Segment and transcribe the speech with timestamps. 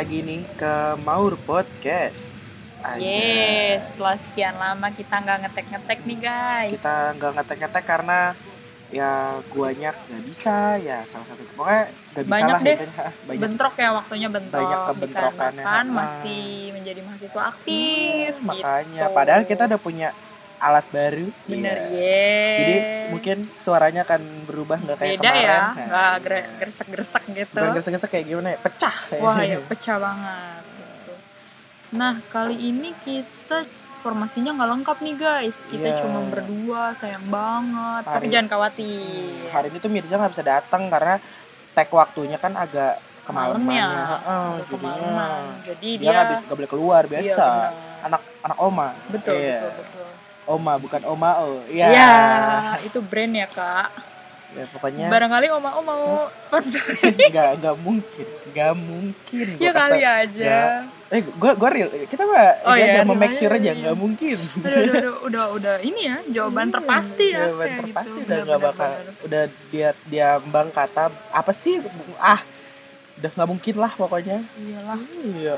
[0.00, 2.48] lagi nih ke Maur Podcast.
[2.80, 2.96] Aja.
[2.96, 6.80] Yes, setelah sekian lama kita nggak ngetek-ngetek nih guys.
[6.80, 8.32] Kita nggak ngetek-ngetek karena
[8.88, 11.84] ya guanya nggak bisa ya salah satu pokoknya
[12.16, 12.76] nggak bisa Banyak lah deh.
[12.80, 13.06] intinya.
[13.28, 14.56] banyak bentrok ya waktunya bentrok.
[14.64, 15.64] Banyak kebentrokannya.
[15.68, 15.84] Ah.
[15.84, 18.32] masih menjadi mahasiswa aktif.
[18.40, 19.16] Hmm, makanya gitu.
[19.20, 20.08] padahal kita udah punya
[20.60, 21.96] alat baru bener Iya.
[21.96, 22.58] yes.
[22.58, 22.74] jadi
[23.08, 27.54] mungkin suaranya akan berubah nggak kayak beda kemarin ya, Nah, nggak gere- gresek-gresek gitu.
[27.54, 30.62] bukan gesek-gesek kayak gimana ya pecah Wah ya pecah banget.
[30.70, 31.12] Gitu.
[31.92, 33.64] Nah kali ini kita
[34.00, 35.56] formasinya nggak lengkap nih guys.
[35.62, 35.98] Kita Iya.
[35.98, 38.02] cuma berdua, sayang banget.
[38.02, 39.32] Tapi Hari- jangan khawatir.
[39.46, 41.16] Hari ini tuh Mirza nggak bisa datang karena
[41.70, 45.42] tag waktunya kan agak Malam kemalamannya ya, Heeh, Udah jadinya kemalaman.
[45.62, 47.72] Jadi dia dia, nggak bisa nggak boleh keluar Iya, biasa benar.
[48.02, 49.58] anak anak oma betul, Iya.
[49.60, 49.99] betul, betul.
[50.50, 52.12] Oma bukan oma oh iya Iya,
[52.82, 53.88] itu brand ya kak.
[54.50, 56.82] ya pokoknya Barangkali oma om mau sponsor.
[57.30, 60.58] nggak nggak mungkin nggak mungkin gua ya kali aja.
[61.08, 63.78] eh gua gua real kita mah Oh iya, aja mau real make sure aja, iya.
[63.78, 67.46] nggak mungkin Aduh, aduh, aduh, udah udah ini ya jawaban terpasti ya.
[67.46, 68.26] jawaban terpasti gitu.
[68.26, 68.90] udah Benar, nggak benar, bakal
[69.22, 71.78] udah dia dia bang kata apa sih
[72.18, 72.40] ah
[73.16, 74.98] udah nggak mungkin lah pokoknya Iyalah.
[75.20, 75.56] Iya.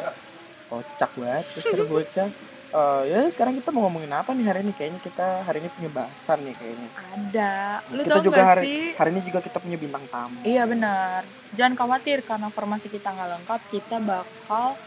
[0.69, 2.29] Kocak banget Mister Bocah.
[2.73, 4.73] Eh, ya sekarang kita mau ngomongin apa nih hari ini?
[4.73, 6.89] Kayaknya kita hari ini punya bahasan nih kayaknya.
[6.97, 7.53] Ada.
[7.93, 8.85] Lu kita juga gak hari sih?
[8.97, 10.41] hari ini juga kita punya bintang tamu.
[10.41, 11.21] Iya benar.
[11.53, 14.81] Jangan khawatir karena formasi kita nggak lengkap, kita bakal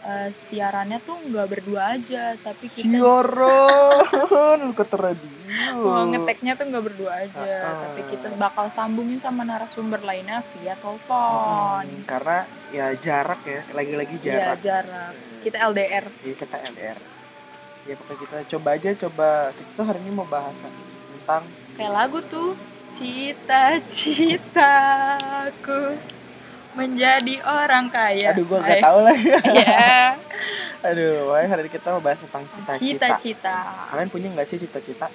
[0.00, 5.30] eh, siarannya tuh nggak berdua aja, tapi kita Siaran, lu kata radio.
[6.08, 7.78] ngeteknya tuh nggak berdua aja, Ah.
[7.84, 11.82] tapi kita bakal sambungin sama narasumber lainnya via telepon.
[11.82, 12.38] Hmm, karena
[12.70, 14.58] ya jarak ya, lagi-lagi Iya jarak.
[14.60, 15.12] jarak.
[15.38, 16.04] Kita LDR.
[16.20, 16.98] Iya kita LDR.
[17.88, 20.68] Ya pokoknya kita coba aja coba kita tuh hari ini mau bahasan
[21.16, 21.42] tentang
[21.74, 22.52] Kayak lagu tuh.
[24.28, 25.80] Cita-citaku
[26.74, 28.32] menjadi orang kaya.
[28.32, 29.16] aduh gua gak tahu lah.
[29.54, 30.16] Iya.
[30.88, 32.80] aduh, wah, hari ini kita mau bahas tentang cita-cita.
[33.12, 33.56] Cita-cita.
[33.88, 35.08] Kalian punya nggak sih cita-cita?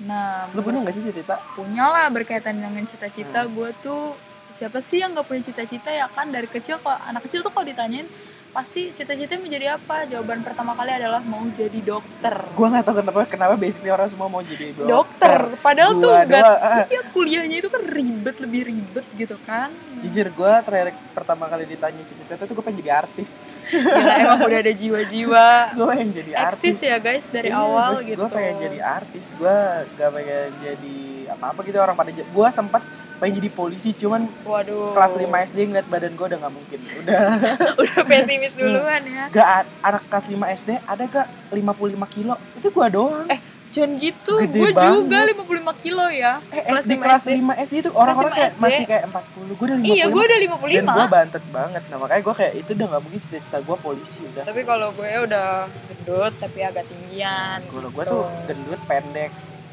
[0.00, 1.36] Nah, Lu punya nggak sih cita-cita?
[1.52, 3.52] punya lah berkaitan dengan cita-cita Hmm.
[3.54, 4.12] gue tuh
[4.50, 7.62] siapa sih yang gak punya cita-cita ya kan dari kecil kok anak kecil tuh kalau
[7.62, 8.02] ditanyain
[8.50, 13.18] pasti cita-citanya menjadi apa jawaban pertama kali adalah mau jadi dokter Gua nggak tahu kenapa
[13.30, 14.90] kenapa basically orang semua mau jadi dokter.
[14.90, 16.84] dokter padahal tuh Gua gak, doang, ah.
[16.90, 22.00] iya kuliahnya itu kan ribet lebih ribet gitu kan Jujur gue terakhir pertama kali ditanya
[22.00, 23.44] cita-cita tuh gue pengen jadi artis.
[23.68, 26.56] Gila, emang udah ada jiwa-jiwa Gue pengen jadi artis.
[26.56, 29.26] eksis ya guys dari Iya, awal gua, gitu Gue pengen jadi artis.
[29.36, 29.56] Gue
[30.00, 30.98] gak pengen jadi
[31.36, 32.10] apa-apa gitu orang pada.
[32.16, 32.80] Gue sempat
[33.20, 36.78] pengen jadi polisi cuman waduh kelas 5 SD ngeliat badan gue udah nggak mungkin.
[36.80, 37.20] Udah
[37.80, 39.46] udah pesimis duluan ya gak
[39.80, 41.60] anak kelas 5 SD ada gak 55
[42.10, 42.34] kilo?
[42.54, 43.28] Itu gue doang.
[43.28, 45.46] eh jangan gitu gue juga 55
[45.78, 47.30] kilo ya Eh, kelas SD 5 kelas SD.
[47.38, 48.58] 5 SD itu orang-orang 5 kayak SD.
[48.58, 49.54] masih kayak 40.
[49.54, 49.94] Gue udah 55.
[49.94, 53.02] iya gue udah dan 55 gue bantet banget nah makanya gue kayak itu udah gak
[53.04, 55.48] mungkin cita-cita gue polisi udah tapi kalau gue udah
[55.86, 59.30] gendut tapi agak tinggian kalau gue tuh gendut pendek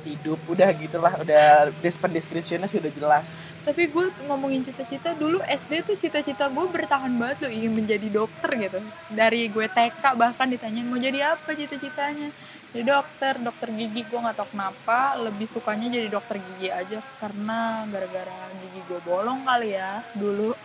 [0.07, 3.43] hidup udah gitulah udah despen descriptionnya sudah jelas.
[3.67, 8.49] Tapi gue ngomongin cita-cita dulu SD tuh cita-cita gue bertahan banget loh ingin menjadi dokter
[8.55, 8.79] gitu.
[9.11, 12.31] Dari gue TK bahkan ditanyain mau jadi apa cita-citanya?
[12.71, 14.07] Jadi dokter dokter gigi.
[14.07, 19.43] Gue nggak tahu kenapa lebih sukanya jadi dokter gigi aja karena gara-gara gigi gue bolong
[19.43, 20.55] kali ya dulu.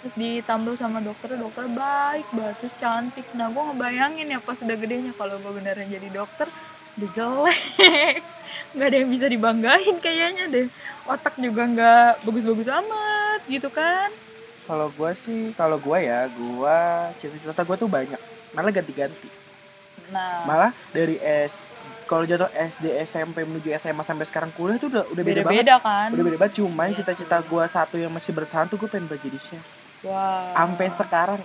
[0.00, 3.26] Terus ditambah sama dokter dokter baik banget terus cantik.
[3.36, 6.48] Nah gue ngebayangin ya pas udah gedenya kalau gue beneran jadi dokter
[7.00, 8.20] udah jelek.
[8.76, 10.66] Nggak ada yang bisa dibanggain kayaknya deh.
[11.08, 14.12] Otak juga nggak bagus-bagus amat gitu kan.
[14.68, 16.78] Kalau gue sih kalau gue ya gue
[17.18, 18.20] cita-cita gue tuh banyak.
[18.54, 19.26] Malah ganti-ganti.
[20.14, 20.46] Nah.
[20.46, 25.22] Malah dari S kalau jatuh SD SMP menuju SMA sampai sekarang kuliah tuh udah udah
[25.22, 25.62] beda, banget.
[25.62, 26.08] beda-beda kan?
[26.14, 26.54] Udah beda banget.
[26.62, 29.66] Cuman Iya cita-cita gue satu yang masih bertahan tuh gue pengen buat jadi chef.
[30.06, 30.54] Wah.
[30.54, 31.38] Sampai sekarang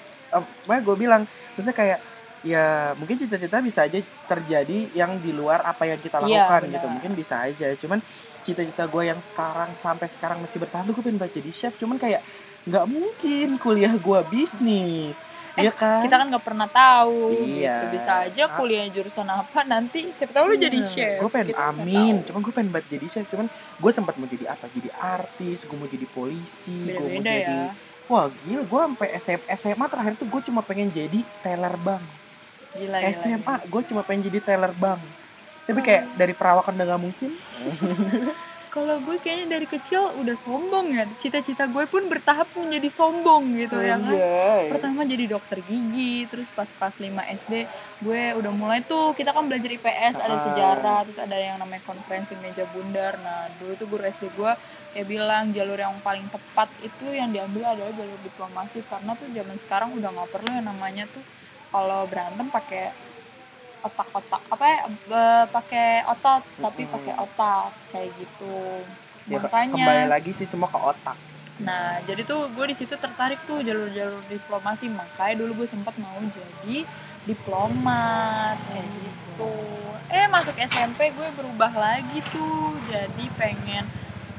[0.67, 1.21] makanya gue bilang
[1.55, 1.99] maksudnya kayak
[2.45, 3.97] ya mungkin cita-cita bisa aja
[4.29, 6.73] terjadi yang di luar apa yang kita Iya, lakukan benar.
[6.77, 7.67] gitu mungkin bisa aja.
[7.73, 7.99] Cuman
[8.41, 11.73] cita-cita gue yang sekarang sampai sekarang masih bertahan tuh gue pengen jadi chef.
[11.75, 12.21] Cuman kayak
[12.65, 15.25] nggak mungkin kuliah gue bisnis.
[15.55, 16.03] Eh, ya kan?
[16.03, 17.87] kita kan nggak pernah tahu Iya.
[17.87, 17.95] gitu.
[17.95, 21.15] bisa aja kuliah jurusan apa nanti siapa tahu lu jadi chef.
[21.17, 22.15] gue pengen nggak amin.
[22.27, 23.25] cuman gue pengen buat jadi chef.
[23.25, 24.67] Cuman gue sempat mau jadi apa?
[24.67, 29.07] Jadi artis gue mau jadi polisi gue mau beda-beda jadi ya wah gila gue sampai
[29.17, 32.05] SM, SMA terakhir tuh gue cuma pengen jadi teller bank
[32.75, 35.01] gila gila SMA gue cuma pengen jadi teller bank.
[35.65, 37.31] Tapi kayak dari perawakan udah gak mungkin.
[38.69, 41.07] Kalau gue kayaknya dari kecil udah sombong ya.
[41.15, 44.11] Cita-cita gue pun bertahap menjadi sombong gitu ya kan?
[44.67, 47.07] Pertama jadi dokter gigi terus pas kelas 5
[47.39, 47.53] SD
[48.03, 50.43] gue udah mulai tuh kita kan belajar IPS ada Ah.
[50.43, 53.15] sejarah terus ada yang namanya konferensi meja bundar.
[53.23, 54.51] Nah dulu tuh guru SD gue
[54.91, 58.83] kayak bilang jalur yang paling tepat itu yang diambil adalah jalur diplomasi.
[58.91, 61.23] Karena tuh zaman sekarang udah nggak perlu yang namanya tuh
[61.75, 62.95] kalau berantem pakai
[63.83, 64.79] otak-otak apa ya
[65.51, 66.95] pakai otot tapi Mm-mm.
[66.95, 68.55] pakai otak kayak gitu
[69.25, 71.17] Ya, makanya kembali lagi sih semua ke otak
[71.55, 74.91] Nah, jadi tuh gue di situ tertarik tuh jalur-jalur diplomasi.
[74.91, 76.83] Makanya dulu gue sempat mau jadi
[77.23, 79.55] diplomat kayak gitu.
[80.11, 82.75] Eh masuk SMP gue berubah lagi tuh.
[82.91, 83.87] Jadi pengen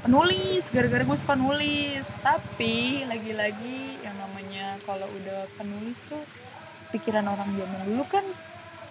[0.05, 2.05] penulis gara-gara gue suka nulis.
[2.21, 6.21] Tapi lagi-lagi yang namanya kalau udah penulis tuh
[6.89, 8.25] pikiran orang zaman dulu kan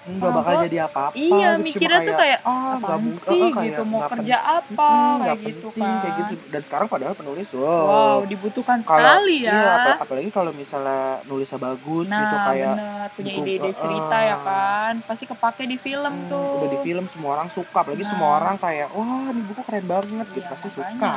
[0.05, 1.65] nggak bakal jadi apa-apa iya gitu.
[1.65, 5.67] Mikirnya tuh kayak nggak apaan sih kayak gitu mau kerja apa Mm, nggak kayak gitu
[5.67, 5.97] penting, kan.
[5.97, 9.49] kayak gitu dan sekarang padahal penulis wow, Wow, dibutuhkan kalau sekali ya.
[9.51, 14.17] iya, apa- apalagi kalau misalnya nulisnya bagus nah, gitu kayak bener punya ide-ide uh, cerita
[14.21, 18.03] ya kan pasti kepake di film hmm, tuh udah di film semua orang suka apalagi
[18.03, 18.11] Nah.
[18.13, 20.93] semua orang kayak wah ini buku keren banget gitu Iya, pasti makanya.
[20.93, 21.15] suka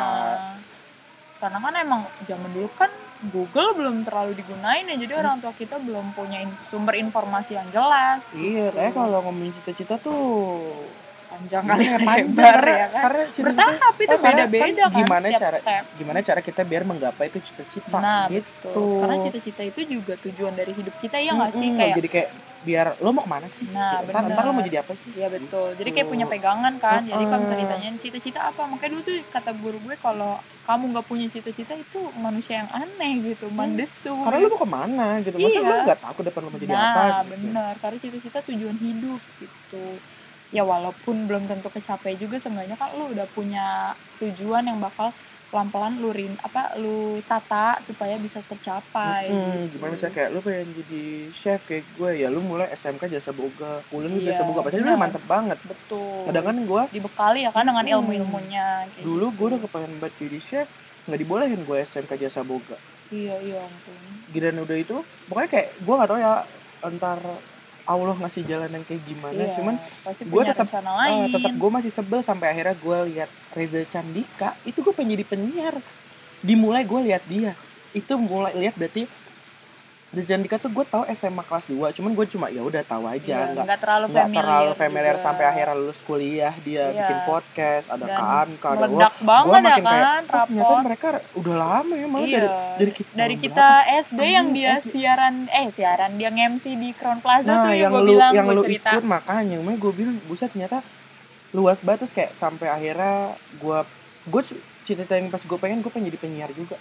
[1.38, 2.88] karena kan emang zaman dulu kan
[3.20, 7.66] Google belum terlalu digunain ya jadi orang tua kita belum punya in- sumber informasi yang
[7.68, 10.70] jelas iya kayak kalau ngomongin cita-cita tuh
[11.28, 13.02] panjang kali Iya, lebar ya kan.
[13.04, 15.82] karena cita-cita bertahap itu Oh, beda-beda kan, gimana setiap cara step.
[15.94, 18.70] gimana cara kita biar menggapai itu cita-cita nah gitu.
[18.70, 19.00] betul.
[19.02, 21.68] Karena cita-cita itu juga tujuan dari hidup kita ya nggak sih?
[21.68, 22.28] Mm-mm, kayak jadi kayak
[22.58, 24.10] biar lo mau ke mana sih Nah, Gitu.
[24.10, 25.78] ntar, ntar lo mau jadi apa sih Iya betul.
[25.78, 27.00] Jadi kayak punya pegangan kan.
[27.02, 27.70] Jadi kalau misalnya Uh-uh.
[27.70, 30.32] ditanyain cita-cita apa, makanya dulu tuh kata guru gue kalau
[30.64, 34.10] kamu nggak punya cita-cita itu manusia yang aneh gitu, mandesu.
[34.10, 34.26] Hmm.
[34.26, 35.64] karena lo mau ke mana gitu masa Iya.
[35.64, 37.30] lo nggak tahu depan lo mau jadi nah, apa gitu.
[37.32, 37.72] benar.
[37.78, 39.84] Karena cita-cita tujuan hidup gitu.
[40.48, 45.12] Ya walaupun belum tentu kecapai juga, seenggaknya kan lu udah punya tujuan yang bakal
[45.48, 49.26] pelan-pelan lu rin apa lu tata supaya bisa tercapai.
[49.26, 49.74] Hmm, gitu.
[49.74, 53.80] gimana misalnya kayak lu pengen jadi chef kayak gue ya lu mulai SMK jasa boga
[53.88, 56.20] kuliah Iya, jasa boga pasti lu mantep banget Betul.
[56.24, 57.94] kadang kan gue dibekali ya kan dengan Hmm.
[57.94, 59.34] ilmu-ilmunya kayak dulu gitu.
[59.34, 60.68] gue udah kepengen banget jadi chef
[61.04, 62.76] nggak dibolehin gue SMK jasa boga
[63.08, 63.96] Iya, iya ampun.
[64.28, 66.32] giliran udah itu pokoknya kayak gue gak tau ya
[66.80, 67.18] entar
[67.88, 69.32] Allah ngasih jalan yang kayak gimana.
[69.32, 69.74] Iya, cuman
[70.28, 71.32] punya tetap- lain.
[71.32, 75.74] tetap gue masih sebel sampai akhirnya gue lihat Reza Candika itu gue pengen jadi penyiar.
[76.44, 77.56] Dimulai gue lihat dia.
[77.96, 79.08] Itu mulai lihat berarti
[80.08, 83.12] Reza Candika tuh gue tahu SMA kelas 2 cuman gue cuma ya udah tahu Iya,
[83.14, 85.24] aja nggak nggak terlalu nggak familiar, terlalu familiar juga.
[85.28, 86.96] sampai akhirnya lulus kuliah dia Iya.
[86.98, 90.74] bikin podcast ada Dan Kanka ada meledak gue banget ya makin kayak kan oh, ternyata
[90.80, 92.38] mereka udah lama ya malah iya.
[92.38, 93.68] dari dari kita dari kita
[94.00, 94.88] SD yang Hmm, dia SD.
[94.90, 98.46] siaran eh siaran dia nge-MC di Crown Plaza nah tuh yang gue lu bilang yang
[98.46, 100.80] gue lu cerita ikut makanya makanya gue bilang buset ternyata
[101.50, 103.78] luas banget terus kayak sampai akhirnya gue
[104.24, 104.42] gue
[104.82, 106.80] cita-cita yang pas gue pengen gue pengen jadi penyiar juga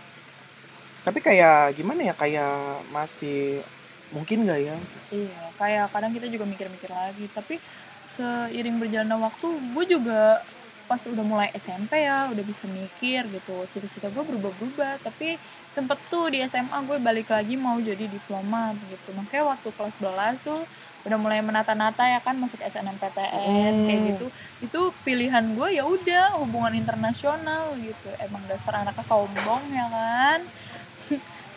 [1.07, 3.63] tapi kayak gimana ya kayak masih
[4.11, 4.75] mungkin gak ya?
[5.07, 7.31] Iya kayak kadang kita juga mikir-mikir lagi.
[7.31, 7.63] Tapi
[8.03, 10.43] seiring berjalannya waktu gue juga
[10.87, 13.55] pas udah mulai SMP ya udah bisa mikir gitu.
[13.71, 14.99] Cita-cita gue berubah-berubah.
[14.99, 15.39] Tapi
[15.71, 19.15] sempet tuh di SMA gue balik lagi mau jadi diplomat gitu.
[19.15, 20.59] Makanya waktu kelas 11 tuh
[21.07, 24.07] udah mulai menata-nata ya kan masuk SNMPTN kayak Hmm.
[24.11, 24.27] gitu.
[24.59, 28.11] Itu pilihan gue ya udah hubungan internasional gitu.
[28.19, 30.43] Emang dasar anaknya sombong ya kan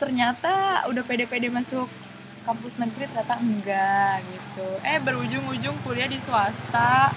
[0.00, 1.84] ternyata udah pede-pede masuk
[2.48, 4.68] kampus negeri ternyata enggak gitu.
[4.80, 7.12] Eh berujung-ujung kuliah di swasta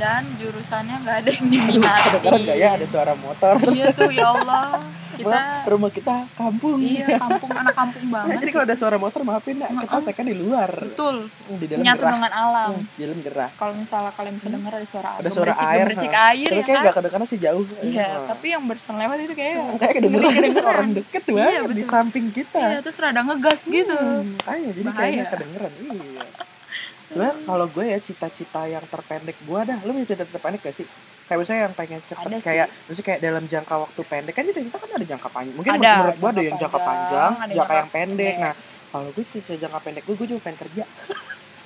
[0.00, 2.04] dan jurusannya nggak ada yang diminati.
[2.08, 2.68] Kedengeran gak ya?
[2.72, 3.54] Ada suara motor.
[3.68, 4.80] Iya tuh ya Allah.
[5.10, 5.36] Kita
[5.68, 6.80] rumah kita kampung.
[6.80, 8.40] Iya kampung anak kampung banget.
[8.40, 10.70] jadi kalau ada suara motor maafin ya kita tekan di luar.
[10.72, 11.28] Betul.
[11.52, 12.12] Di dalam menyatu gerah.
[12.16, 12.70] dengan alam.
[12.72, 13.50] Hmm, di dalam gerah.
[13.52, 15.86] Kalau misalnya kalian bisa dengar ada suara ada suara air.
[15.92, 16.32] ha.
[16.32, 16.94] air tapi ya kayak kan?
[16.96, 17.64] kedengeran sih jauh.
[17.84, 18.26] Iya Nah.
[18.32, 20.32] tapi yang barusan lewat itu kayak kayak kedengeran
[20.64, 22.56] orang deket Iya, banget di samping kita.
[22.58, 23.92] Iya terus rada ngegas gitu.
[23.92, 25.72] Hmm, makanya jadi kayaknya kedengeran.
[25.76, 25.92] Iya
[27.10, 30.86] Sebenarnya kalau gue ya cita-cita yang terpendek gue dah, lu punya cita-cita terpendek gak sih?
[31.26, 32.46] Kayak misalnya yang pengen cepet, Ada sih.
[32.46, 35.54] kayak maksudnya kayak dalam jangka waktu pendek kan cita-cita kan ada jangka panjang.
[35.54, 38.16] Mungkin Ada, menurut gue ada yang jangka panjang, panjang, ada jangka yang pendek.
[38.16, 38.34] pendek.
[38.40, 38.54] Nah,
[38.90, 40.84] kalau gue cita jangka pendek gue, gue cuma pengen kerja.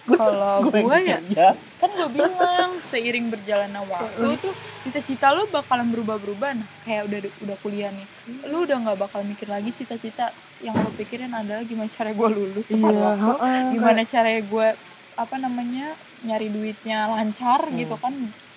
[0.04, 1.56] Kalau gue ya, kerja.
[1.80, 4.52] kan gue bilang seiring berjalannya waktu tuh
[4.84, 8.04] cita-cita lu bakalan berubah-berubah nah kayak udah udah kuliah nih
[8.44, 10.28] lu udah nggak bakal mikir lagi cita-cita
[10.60, 14.68] yang lu pikirin adalah gimana cara gue lulus tepat Iya, waktu heeh, gimana cara gue
[15.14, 17.76] apa namanya nyari duitnya lancar Hmm.
[17.76, 18.14] gitu kan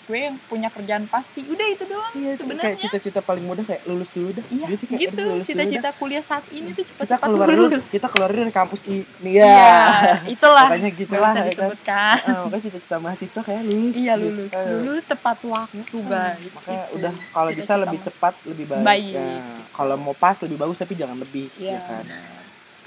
[0.08, 3.60] gue yang punya kerjaan pasti udah itu doang Iya, itu sebenarnya kayak cita-cita paling mudah
[3.62, 4.46] kayak lulus dulu dah.
[4.48, 7.86] iya gitu "Aduh, lulus cita-cita dah." kuliah saat ini tuh kita cepat-cepat keluar dulu, lulus
[7.88, 10.16] kita keluar dari kampus ini iya ya.
[10.26, 11.52] itulah Makanya Nggak gitulah usah ya kan.
[11.52, 13.94] disebutkan Ah, makanya cita-cita mahasiswa kayak lulus.
[13.98, 14.24] iya gitu.
[14.24, 16.96] lulus Eh, lulus tepat waktu guys Makanya Gitu.
[16.96, 18.84] udah kalau bisa lebih cepat lebih baik.
[18.86, 19.14] Baik.
[19.14, 21.74] Nah, kalau mau pas lebih bagus tapi jangan lebih Iya.
[21.74, 22.06] ya kan.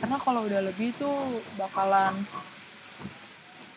[0.00, 1.12] karena kalau udah lebih tuh
[1.54, 2.16] bakalan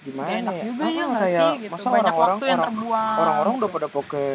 [0.03, 0.63] Gimana gak enak ya?
[0.65, 1.71] juga Ah, ya nggak kayak, sih gitu.
[1.71, 3.15] Masa banyak orang-orang waktu yang orang, terbuang.
[3.17, 4.29] orang-orang udah pada pakai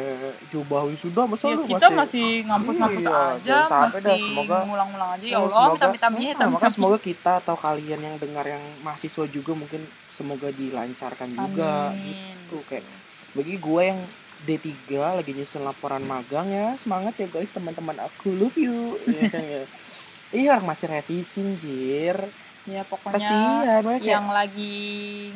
[0.49, 5.11] jubah wisuda masa ya, lu kita masih ngampus-ngampus Iya, aja sampai dah, masih semoga- ngulang-ngulang
[5.13, 5.25] aja.
[5.25, 8.45] Ya Oh, Allah semoga- kita minta minta Ah, makanya semoga kita atau kalian yang dengar
[8.45, 12.57] yang mahasiswa juga mungkin semoga dilancarkan juga gitu.
[12.65, 12.85] Kayak
[13.31, 14.01] bagi gue yang
[14.41, 14.73] D3
[15.15, 18.97] lagi nyusun laporan magang ya semangat ya guys teman-teman aku love you.
[19.05, 19.65] Iya kan ya?
[20.31, 22.17] Iya orang masih revisi jir
[22.69, 24.77] ya pokoknya kasihan mereka yang lagi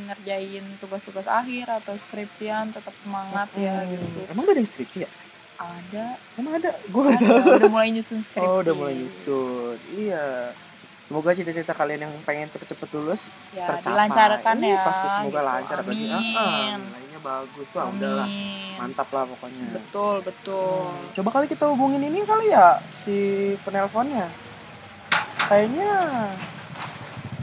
[0.04, 4.20] ngerjain tugas-tugas akhir atau skripsian tetap semangat ya Hmm, gitu.
[4.28, 5.10] Emang udah ada yang skripsi ya?
[5.56, 6.06] Ada.
[6.36, 6.70] Emang ada?
[6.86, 7.16] Gue tahu.
[7.16, 9.76] ada udah mulai nyusun skripsi oh udah mulai nyusun.
[9.92, 10.52] Iya.
[11.02, 13.92] Semoga cita-cita kalian yang pengen cepet-cepet lulus ya, tercapai.
[13.92, 15.44] dilancarkan Ih, ya pasti semoga gitu.
[15.44, 17.68] lancar apalagi ah, ah, amin nilainya bagus.
[17.70, 18.76] Wah udahlah amin.
[18.80, 19.66] Mantap lah pokoknya.
[19.76, 20.88] Betul betul.
[21.12, 23.16] Coba kali kita hubungin ini kali ya si
[23.60, 24.24] penelponnya.
[25.42, 25.92] Kayaknya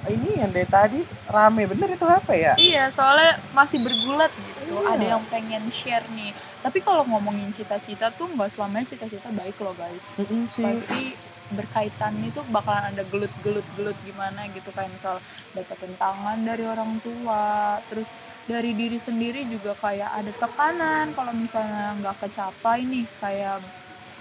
[0.09, 0.99] ini yang dari tadi
[1.29, 4.73] rame bener itu HP ya Iya, soalnya masih bergulat gitu.
[4.81, 4.97] Iya.
[4.97, 6.33] Ada yang pengen share nih.
[6.59, 10.05] Tapi kalau ngomongin cita-cita tuh nggak selamanya cita-cita baik loh guys.
[10.19, 11.15] Mm-mm sih Pasti
[11.49, 15.17] berkaitan itu bakalan ada gelut-gelut-gelut gimana gitu kayak misal
[15.57, 18.05] dapat tentangan dari orang tua, terus
[18.45, 23.61] dari diri sendiri juga kayak ada tekanan kalau misalnya nggak kecapai nih kayak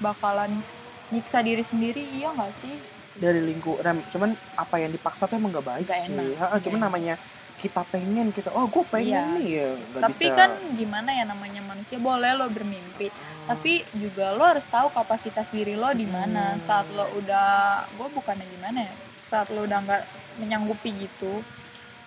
[0.00, 0.60] bakalan
[1.08, 2.76] nyiksa diri sendiri iya nggak sih
[3.18, 6.14] dari lingkup nah, cuman apa yang dipaksa tuh emang gak baik Nggak sih.
[6.14, 6.86] enak, Ha, cuman enak.
[6.86, 7.14] namanya
[7.58, 9.22] kita pengen kita oh gue pengen Iya.
[9.34, 9.46] nih.
[9.50, 10.36] Ya nggak tapi bisa.
[10.36, 13.10] kan gimana ya namanya manusia boleh lo bermimpi.
[13.10, 13.46] Hmm.
[13.48, 16.54] tapi juga lo harus tahu kapasitas diri lo di mana.
[16.54, 16.60] Hmm.
[16.60, 17.48] saat lo udah
[17.90, 18.94] gue bukannya gimana ya
[19.26, 20.02] saat lo udah nggak
[20.38, 21.42] menyanggupi gitu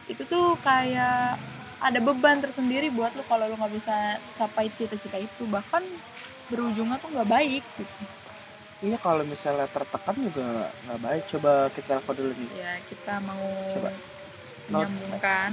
[0.08, 1.36] itu tuh kayak
[1.80, 3.96] ada beban tersendiri buat lo kalau lo nggak bisa
[4.34, 5.44] capai cita-cita itu.
[5.46, 5.84] Bahkan
[6.48, 8.04] berujungnya tuh nggak baik gitu
[8.82, 11.24] iya kalau misalnya tertekan juga nggak baik.
[11.30, 12.50] Coba kita telepon dulu nih.
[12.58, 13.46] Ya kita mau
[13.78, 13.90] Coba.
[14.70, 15.52] menyambungkan.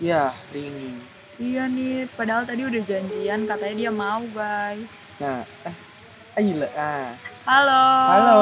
[0.00, 0.98] Ya ringing.
[1.40, 4.92] Iya nih padahal tadi udah janjian katanya dia mau guys.
[5.20, 5.76] Nah eh
[6.40, 7.12] ayo ah.
[7.48, 7.84] Halo.
[8.12, 8.40] Halo.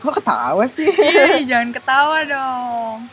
[0.00, 0.88] Kok ketawa sih?
[0.88, 3.04] Ih, jangan ketawa dong.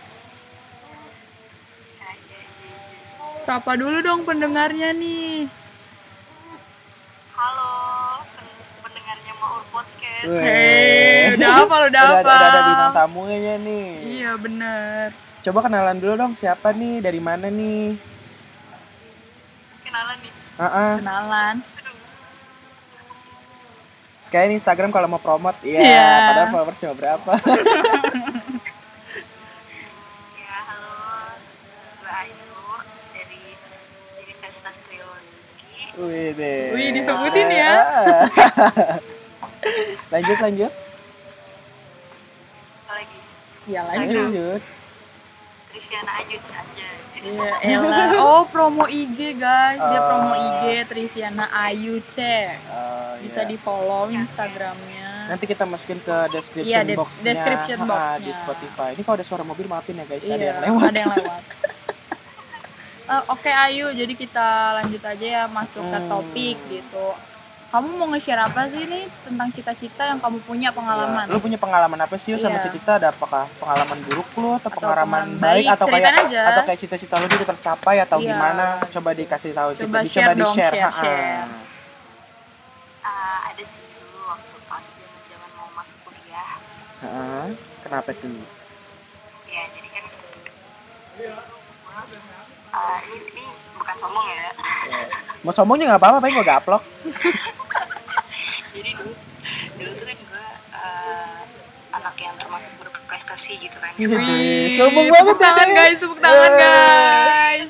[3.47, 5.47] Sapa dulu dong pendengarnya nih.
[7.31, 7.71] Halo,
[8.81, 10.25] pendengarnya Maur Podcast.
[10.27, 12.27] Hei, udah apa lu, udah udah, apa?
[12.27, 13.87] udah ada bintang tamunya nih
[14.17, 15.07] Iya bener.
[15.39, 17.95] coba kenalan dulu dong siapa nih dari mana nih
[19.81, 20.31] Kenalan nih.
[20.57, 20.93] ah ah.
[20.97, 21.55] Kenalan.
[24.19, 26.09] sekalian Instagram kalau mau promote iya Iya.
[26.27, 27.31] padahal followers cuma berapa
[30.35, 30.91] Ya, halo.
[31.95, 32.43] Gue Ayu
[33.13, 33.39] dari
[34.17, 35.86] Universitas Triologi.
[35.97, 36.71] Wih deh.
[36.71, 37.73] Wih, disebutin ya.
[40.13, 40.71] lanjut lanjut.
[42.77, 43.17] Apa lagi?
[43.65, 44.07] Iya Lanjut.
[44.07, 44.23] lanjut.
[44.23, 44.61] lanjut.
[45.67, 46.87] Trisiana Ajun aja.
[47.17, 48.09] Iya, elah.
[48.15, 49.79] Oh, promo IG guys.
[49.79, 50.39] Dia promo Oh.
[50.39, 52.15] IG Trisiana Ayu C.
[52.63, 53.43] Oh, Bisa iya.
[53.43, 55.27] di follow Instagramnya.
[55.27, 57.25] Nanti kita masukin ke description Iya, des- box-nya.
[57.27, 58.21] description box-nya.
[58.21, 58.89] di Spotify.
[58.93, 60.87] Ini kalau ada suara mobil maafin ya guys, ada Iya, yang lewat.
[60.87, 61.36] Ada yang lewat.
[63.07, 66.09] Eh, Oke Ayu, jadi kita lanjut aja ya masuk ke Hmm.
[66.09, 67.07] topik gitu.
[67.67, 71.23] Kamu mau nge-share apa sih nih tentang cita-cita yang kamu punya pengalaman?
[71.23, 71.31] Iya.
[71.31, 72.67] Lu punya pengalaman apa sih sama Iya.
[72.69, 72.95] Cita?
[72.95, 76.41] Ada apakah pengalaman buruk lu atau, Atau pengalaman pengalaman baik baik, atau kayak aja.
[76.47, 78.27] atau kayak cita-cita lu udah tercapai atau Iya.
[78.29, 78.65] gimana?
[78.89, 80.73] Coba dikasih tahu Coba kita, share di dong, share.
[80.79, 81.47] share.
[83.01, 84.83] Ah, ada sih dulu waktu pas
[85.27, 86.51] zaman mau masuk kuliah.
[87.01, 87.51] Ha-ha.
[87.83, 88.31] Kenapa tuh?
[89.45, 90.03] Ya, jadi kan
[92.99, 93.43] Ini, ini
[93.73, 94.49] bukan sombong ya.
[95.39, 96.83] Mau sombong juga nggak apa-apa, paling gua gaplok.
[98.73, 99.11] jadi dulu
[99.77, 101.39] dulu tuh kan gue ah,
[101.93, 103.91] anak yang termasuk berprestasi gitu kan.
[103.95, 104.07] Iya.
[104.11, 105.77] Wih, Sombong banget tepuk tangan Dede.
[105.77, 106.57] guys, tepuk tangan Eh.
[106.57, 107.69] guys.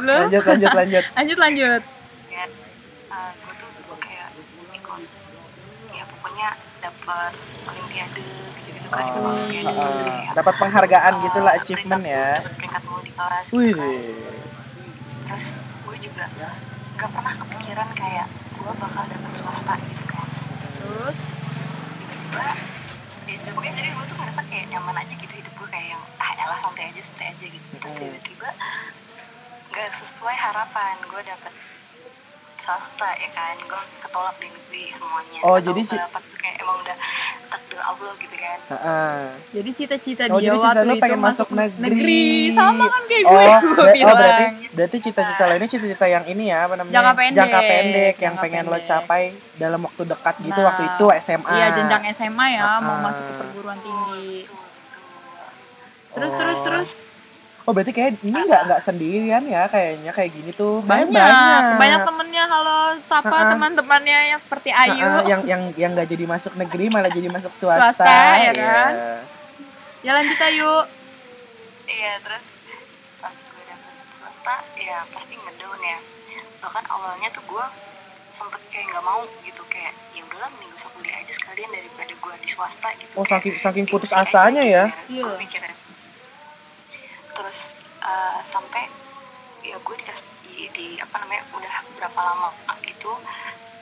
[0.00, 0.16] Lo?
[0.18, 1.04] Lanjut lanjut lanjut.
[1.18, 1.82] Lanjut lanjut.
[2.30, 2.44] ya
[3.10, 4.28] uh, gue tuh gue kayak
[4.72, 5.02] ikut
[5.90, 6.48] ya pokoknya
[6.80, 7.32] dapat
[7.66, 8.22] olimpiade
[8.90, 12.42] oh, uh, dapat penghargaan gitulah achievement ya.
[13.54, 13.74] Wih
[15.30, 15.46] terus
[15.86, 16.24] gue juga
[16.98, 20.26] gak pernah kepikiran kayak gue bakal dapet swasta gitu kan.
[20.80, 21.18] Terus?
[22.00, 22.46] Tiba-tiba
[23.30, 26.02] ya, ya pokoknya jadi gue tuh ngerasa kayak nyaman aja gitu hidup gue kayak yang
[26.18, 27.66] ah elah santai aja santai aja gitu.
[27.78, 28.48] Terus tiba-tiba
[29.70, 31.52] gak sesuai harapan gue dapet
[32.66, 33.54] swasta ya kan.
[33.64, 35.38] Gue ketolak di negeri semuanya.
[35.46, 35.98] Oh Atau jadi sih
[38.16, 39.18] gitu kan Heeh.
[39.50, 42.24] Jadi cita-cita Oh, dia jadi cita waktu lu itu pengen masuk negeri.
[42.52, 44.06] Sama kan kayak Oh, gue, gue bilang.
[44.06, 46.94] oh berarti berarti cita-cita lainnya cita-cita yang ini ya apa namanya?
[46.94, 47.36] Jangka pendek.
[47.36, 48.86] Jangka pendek yang Jangka pengen lo pendek.
[48.86, 49.22] capai
[49.56, 51.50] dalam waktu dekat gitu Nah, waktu itu SMA.
[51.52, 53.00] Iya, jenjang SMA ya, mau Ah.
[53.02, 54.46] masuk ke perguruan tinggi.
[56.10, 56.38] Terus Oh.
[56.38, 56.88] terus terus
[57.70, 60.82] Oh, berarti kayak ini nggak nggak sendirian ya kayaknya kayak gini tuh.
[60.82, 63.50] Kayak banyak, banyak, temennya halo sapa Ah, ah.
[63.54, 64.98] teman-temannya yang seperti Ayu.
[64.98, 68.50] Heeh, yang yang yang nggak jadi masuk negeri malah jadi masuk swasta, Swasta, ya Iya.
[68.58, 68.92] kan?
[70.02, 70.72] Ya lanjut Ayu.
[71.86, 72.42] iya terus
[73.18, 75.98] pas gue dapet swasta ya pasti ngedown ya
[76.58, 77.64] bahkan awalnya tuh gue
[78.32, 82.34] sempet kayak nggak mau gitu kayak ya udahlah mending gue kuliah aja sekalian daripada gue
[82.36, 84.84] di swasta gitu Oh, Kayak, saking saking putus asanya ya.
[85.06, 85.38] Iya.
[87.40, 87.56] Terus
[88.04, 88.84] eh, sampai
[89.64, 92.52] ya gue dikasih di, di apa namanya udah berapa lama
[92.84, 93.16] gitu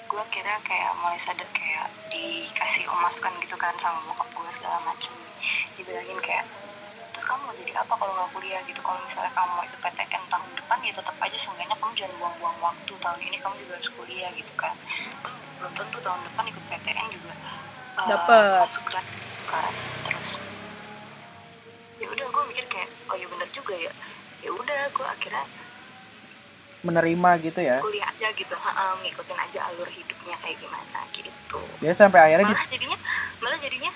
[0.08, 5.12] gue kira kayak mulai sadar kayak dikasih emaskan gitu kan sama bokap gue segala macem.
[5.76, 6.48] Dibilangin kayak
[7.12, 8.60] terus kamu mau jadi apa kalau nggak kuliah?
[8.64, 12.58] Gitu kalau misalnya kamu itu PTN tahun depan ya tetap aja seenggaknya kamu jangan buang-buang
[12.64, 12.92] waktu.
[12.96, 14.74] Tahun ini kamu juga harus kuliah gitu kan.
[15.60, 17.32] Belum tentu tahun depan ikut PTN juga
[18.08, 19.72] eh, masuk gratis kan
[22.28, 23.92] ya gue mikir kayak oh ya bener juga ya.
[24.38, 25.44] Ya udah gue akhirnya
[26.78, 27.82] Menerima gitu ya.
[27.82, 31.58] kuliah aja gitu ha, ngikutin aja alur hidupnya kayak gimana gitu.
[31.82, 32.98] Dia sampai akhirnya di malah jadinya
[33.42, 33.90] malah jadinya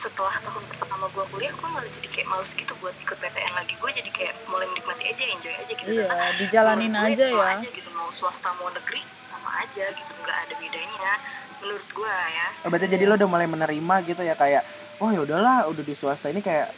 [0.00, 3.74] setelah tahun pertama gue kuliah gue malah jadi kayak males gitu buat ikut PTN lagi.
[3.76, 5.90] Gue jadi kayak mulai menikmati aja enjoy aja gitu.
[5.92, 7.44] Iya, Karena dijalanin aja ya.
[7.58, 11.12] aja gitu mau swasta mau negeri sama aja gitu nggak ada bedanya
[11.60, 12.46] menurut gue ya.
[12.64, 14.62] Oh, berarti jadi lo udah mulai menerima gitu ya kayak
[15.04, 16.72] oh ya udahlah udah di swasta ini kayak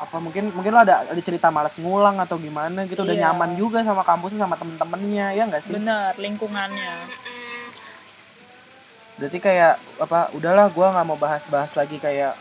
[0.00, 3.22] apa mungkin mungkin lo ada ada cerita malas ngulang atau gimana gitu udah Iya.
[3.28, 6.92] nyaman juga sama kampusnya sama temen-temennya ya nggak sih Bener, lingkungannya.
[9.14, 12.32] Berarti kayak apa udahlah gua nggak mau bahas-bahas lagi kayak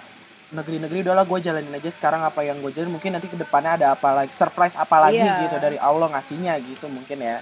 [0.50, 3.88] negeri-negeri udahlah gue jalanin aja sekarang apa yang gue jalanin mungkin nanti ke depannya ada
[3.94, 5.46] apa lagi surprise apa lagi Iya.
[5.46, 7.38] gitu dari Allah ngasihnya gitu mungkin ya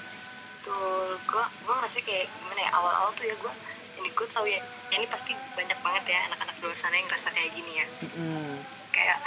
[0.60, 3.54] Betul, gue gue ngerasa kayak gimana ya awal-awal tuh ya gue
[3.98, 4.60] ini gue tau ya
[4.92, 8.52] ini pasti banyak banget ya anak-anak di luar sana yang ngerasa kayak gini ya Mm-mm.
[8.98, 9.18] Kayak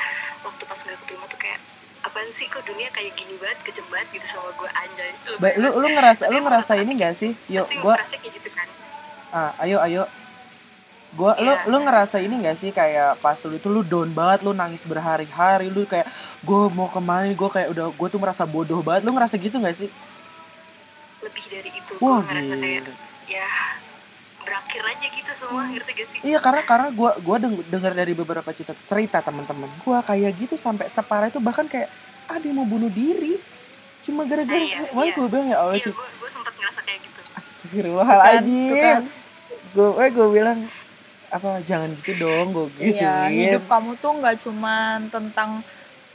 [0.42, 1.58] waktu pas gue keterima tuh kayak
[2.00, 5.10] apaan sih kok dunia kayak gini banget kejam banget gitu sama gue anjay.
[5.38, 8.66] Ba- lu lu ngerasa lu ngerasa ini gak sih yuk gua ngerasa kayak gitu kan.
[9.30, 10.04] Ah ayo ayo.
[11.10, 11.66] Gua lu Iya.
[11.66, 15.66] lu ngerasa ini gak sih kayak pas lu itu lu down banget lu nangis berhari-hari
[15.66, 16.06] lu kayak
[16.40, 19.02] gue mau ke mana gue kayak udah gue tuh merasa bodoh banget.
[19.02, 19.90] Lu ngerasa gitu gak sih?
[21.20, 22.82] Lebih dari itu wah gue ngerasa kayak
[23.28, 23.46] ya
[24.70, 26.18] berakhir aja gitu semua ngerti gak sih?
[26.22, 30.54] Iya karena karena gua gua deng- dengar dari beberapa cerita cerita teman-teman gua kayak gitu
[30.54, 31.90] sampai separah itu bahkan kayak
[32.30, 33.34] ah dia mau bunuh diri.
[34.00, 35.12] Cuma gara-gara Iya, wah iya.
[35.12, 37.20] gue bilang ya Allah iya sih gue gue sempat ngerasa kayak gitu.
[37.36, 38.70] Astagfirullahaladzim.
[38.70, 39.02] Tuh kan,
[39.70, 40.58] gue gue bilang
[41.30, 45.50] apa jangan gitu dong gue gitu Iya, hidup kamu tuh nggak cuman tentang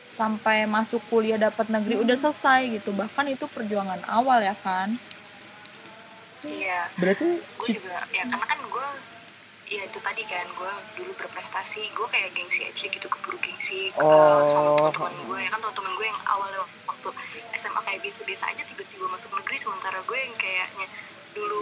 [0.10, 2.90] sampai masuk kuliah dapat negeri udah selesai gitu.
[2.90, 4.96] Bahkan itu perjuangan awal ya kan.
[6.46, 6.80] Iya.
[6.96, 8.88] Berarti gue juga ya karena kan gue
[9.66, 13.98] ya itu tadi kan gue dulu berprestasi gue kayak gengsi aja gitu keburu gengsi ke
[13.98, 14.46] Oh.
[14.54, 17.10] sama teman-teman gue ya kan teman-teman gue yang awalnya waktu
[17.58, 20.88] SMA kayak biasa-biasa aja tiba-tiba masuk negeri sementara gue yang kayaknya
[21.34, 21.62] dulu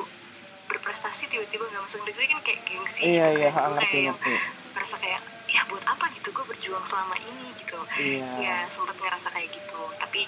[0.67, 3.72] berprestasi tiba-tiba nggak masuk negeri kan kayak gengsi iya gitu iya kan.
[3.72, 4.34] ngerti ngerti.
[4.74, 7.78] ngerasa kayak ya buat apa gitu gue berjuang selama ini gitu.
[7.93, 8.26] Iya.
[8.41, 9.82] Ya sempat ngerasa kayak gitu.
[9.96, 10.22] Tapi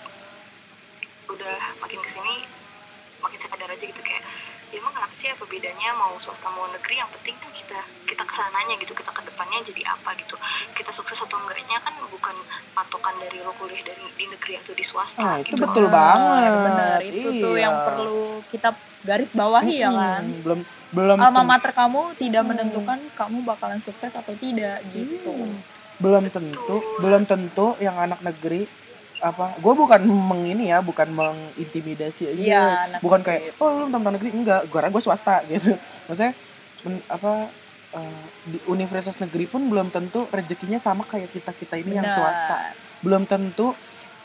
[1.26, 2.36] udah makin ke sini
[3.26, 4.22] makin sadar aja gitu kayak
[4.70, 8.22] ya emang kenapa sih apa bedanya mau swasta mau negeri yang penting kan kita kita
[8.22, 10.36] ke sananya gitu kita ke depannya jadi apa gitu
[10.74, 12.36] kita sukses atau enggaknya kan bukan
[12.72, 15.64] patokan dari lo kuliah dari di negeri atau di swasta Ah, itu gitu.
[15.64, 16.52] betul Benar, banget.
[16.52, 17.64] Benar, itu tuh Iya.
[17.64, 18.70] yang perlu kita
[19.02, 20.24] garis bawahi ya kan.
[20.42, 20.60] Belum
[20.92, 25.30] belum Alma mater kamu tidak menentukan kamu bakalan sukses atau tidak gitu.
[25.30, 25.56] Hmm.
[25.96, 28.68] belum tentu belum tentu yang anak negeri
[29.26, 32.86] apa gue bukan mengini ya bukan mengintimidasi aja.
[32.86, 34.30] Anak bukan kayak oh lu tentang negeri?
[34.30, 35.74] Enggak gue gue swasta gitu.
[36.06, 36.34] Maksudnya
[36.86, 37.50] men- apa
[37.98, 42.18] eh, di universitas negeri pun belum tentu rezekinya sama kayak kita kita ini yang Benar.
[42.22, 42.58] swasta.
[43.02, 43.74] Belum tentu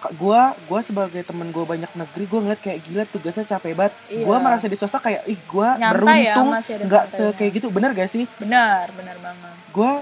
[0.00, 3.92] gue gue sebagai temen gue banyak negeri gue ngeliat kayak gila tugasnya capek banget.
[4.08, 4.24] Iya.
[4.24, 7.68] gue merasa di swasta kayak ih gue ya, beruntung ada nggak se kayak gitu.
[7.68, 8.24] Bener gak sih?
[8.40, 9.54] Benar, benar banget.
[9.70, 9.92] gue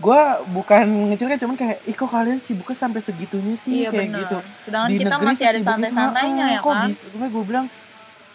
[0.00, 3.84] gue bukan ngecil kan cuman kayak ih kok kalian sibuknya sampai segitunya sih?
[3.84, 4.20] Iya kayak benar.
[4.22, 4.36] gitu.
[4.64, 6.86] Sedangkan di kita negeri masih ada santai-santainya "Ah, ya kok kan.
[6.88, 7.04] bisa?
[7.10, 7.66] Gue gue bilang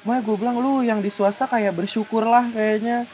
[0.06, 3.10] Makanya gue bilang lu yang di swasta kayak bersyukur lah kayaknya.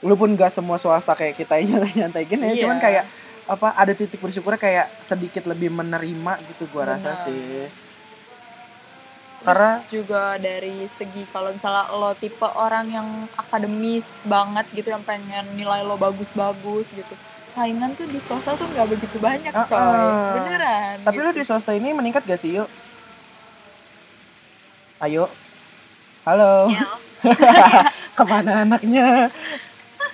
[0.00, 2.62] Lu pun gak semua swasta kayak kita yang nyantai gini ya Iya.
[2.62, 3.04] cuman kayak
[3.44, 7.66] apa ada titik bersyukurnya kayak sedikit lebih menerima gitu gue rasa sih.
[9.42, 15.50] Karena- juga dari segi kalau misalnya lo tipe orang yang akademis banget gitu yang pengen
[15.52, 17.14] nilai lo bagus-bagus gitu
[17.52, 20.40] saingan tuh di swasta tuh nggak begitu banyak coy ah.
[20.40, 21.24] beneran Tapi gitu.
[21.28, 22.68] lu di swasta ini meningkat gak sih, yuk?
[25.04, 25.28] Ayo.
[26.24, 26.72] Halo.
[26.72, 26.88] ya
[28.16, 29.28] Ke mana anaknya?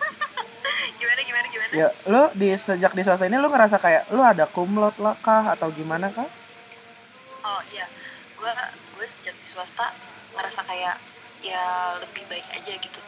[0.98, 4.50] gimana gimana gimana Ya, lu di sejak di swasta ini lu ngerasa kayak lu ada
[4.50, 6.26] kumlot lah kah atau gimana kah?
[7.48, 7.86] oh iya
[8.36, 8.52] gue
[8.98, 9.94] gue sejak di swasta
[10.36, 10.96] ngerasa kayak
[11.40, 12.98] ya lebih baik aja gitu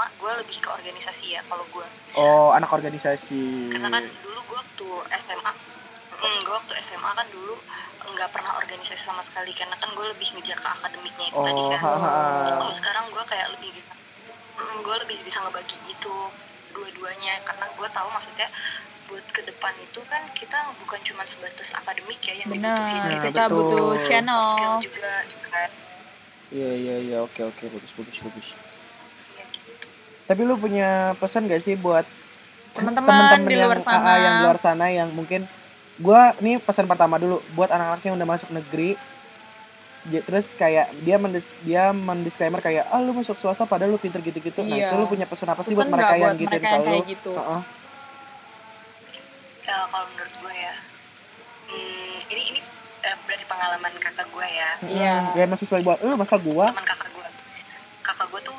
[0.00, 1.84] terutama gue lebih ke organisasi ya kalau gue
[2.16, 3.68] Oh, anak organisasi.
[3.68, 4.86] karena kan dulu gue waktu
[5.28, 5.52] SMA
[6.16, 7.54] mm, gue waktu SMA kan dulu
[8.08, 11.68] nggak pernah organisasi sama sekali karena kan gue lebih ngejar ke akademiknya itu tadi Oh,
[11.68, 12.48] kan ha, ha, ha.
[12.56, 13.92] kalau sekarang gue kayak lebih bisa
[14.56, 16.16] mm, gue lebih bisa ngebagi gitu
[16.72, 18.48] dua-duanya karena gue tahu maksudnya
[19.04, 23.22] buat ke depan itu kan kita bukan cuma sebatas akademik ya yang benar dibutuhin Nah,
[23.28, 23.52] kita betul.
[23.52, 24.48] butuh skill channel
[24.80, 25.70] juga juga kan
[26.50, 27.16] Iya, iya, iya.
[27.22, 27.62] Oke, oke.
[27.70, 28.48] Bagus, bagus, bagus.
[30.30, 30.88] Gitu Tapi lu punya
[31.18, 32.06] pesan gak sih buat
[32.70, 33.98] Teman-teman temen-temen di yang, luar sana.
[33.98, 35.40] ah, ah, yang di luar sana yang mungkin
[35.98, 38.94] gua nih pesan pertama dulu buat anak-anak yang udah masuk negeri
[40.24, 44.64] terus kayak dia mendis dia mendisclaimer kayak ah lu masuk swasta padahal lu pinter gitu-gitu
[44.64, 44.88] nah Iya.
[44.88, 47.30] itu lu punya pesan apa sih buat mereka yang buat gitu yang kayak gitu?
[47.36, 47.60] Heeh.
[49.68, 50.74] Ya, kalau menurut gue ya
[51.68, 52.60] hmm, ini ini
[53.04, 55.14] eh, dari pengalaman kakak gue ya Iya.
[55.36, 57.26] ya masih sesuai buat lu masa gua teman kakak gue
[58.00, 58.56] kakak gue tuh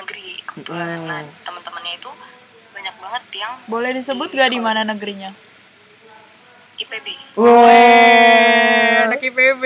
[0.00, 0.40] negeri.
[0.42, 1.06] Kebetulan Hmm.
[1.06, 2.10] nah teman-temannya itu
[2.70, 5.30] banyak banget yang boleh disebut gak di mana negerinya?
[6.76, 9.04] IPB Weh.
[9.04, 9.64] anak IPB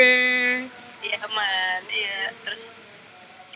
[1.01, 2.35] iya aman iya.
[2.42, 2.62] Terus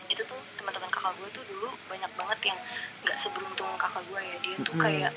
[0.07, 2.59] itu tuh teman-teman kakak gue tuh dulu banyak banget yang
[3.01, 4.35] nggak seberuntung kakak gue ya.
[4.39, 4.81] Dia tuh Mm-mm.
[4.81, 5.11] kayak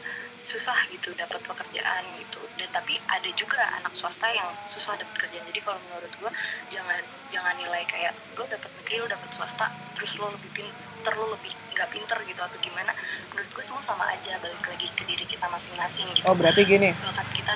[0.45, 2.41] susah gitu dapat pekerjaan gitu.
[2.59, 6.31] Dan tapi ada juga anak swasta yang susah dapat kerjaan jadi kalau menurut gue
[6.69, 6.99] jangan
[7.31, 9.67] jangan nilai kayak lo dapat negeri lo dapat swasta.
[9.95, 10.67] Terus lo lebih
[11.03, 12.95] pinter lo lebih nggak pinter gitu atau gimana
[13.35, 16.95] menurut gue semua sama aja balik lagi ke diri kita masing-masing gitu oh berarti gini
[16.95, 17.53] bakat kita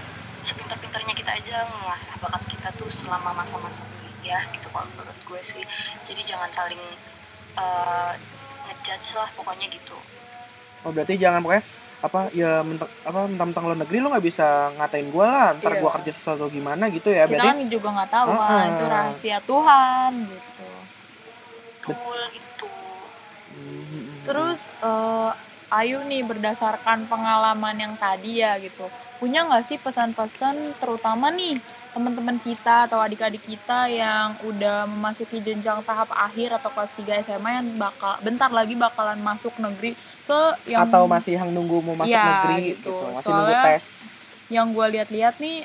[0.50, 5.62] sepintar-pintarnya kita aja mengasah bakat kita tuh selama masa-masa kuliah gitu kalau menurut gue sih
[6.10, 6.82] jadi jangan saling
[7.54, 8.12] eh,
[8.66, 9.94] ngejudge lah pokoknya gitu
[10.82, 11.62] oh berarti jangan pokoknya
[12.02, 15.80] apa ya mentang apa mentang-mentang lo negeri lo nggak bisa ngatain gua lah ntar Iya.
[15.86, 18.66] gua kerja sesuatu gimana gitu ya kita berarti kan juga nggak tahu kan Heeh.
[18.74, 20.66] itu rahasia Tuhan gitu
[21.86, 22.66] betul gitu.
[24.26, 25.30] Terus eh,
[25.68, 28.86] Ayu nih berdasarkan pengalaman yang tadi ya gitu.
[29.18, 31.58] Punya nggak sih pesan-pesan terutama nih
[31.90, 37.50] teman-teman kita atau adik-adik kita yang udah memasuki jenjang tahap akhir atau kelas 3 SMA
[37.56, 39.98] yang bakal bentar lagi bakalan masuk negeri?
[40.22, 40.36] So
[40.68, 42.92] yang atau masih yang nunggu mau masuk Iya, negeri gitu.
[42.92, 43.86] gitu, masih nunggu Soalnya- tes.
[44.46, 45.56] yang gue lihat-lihat nih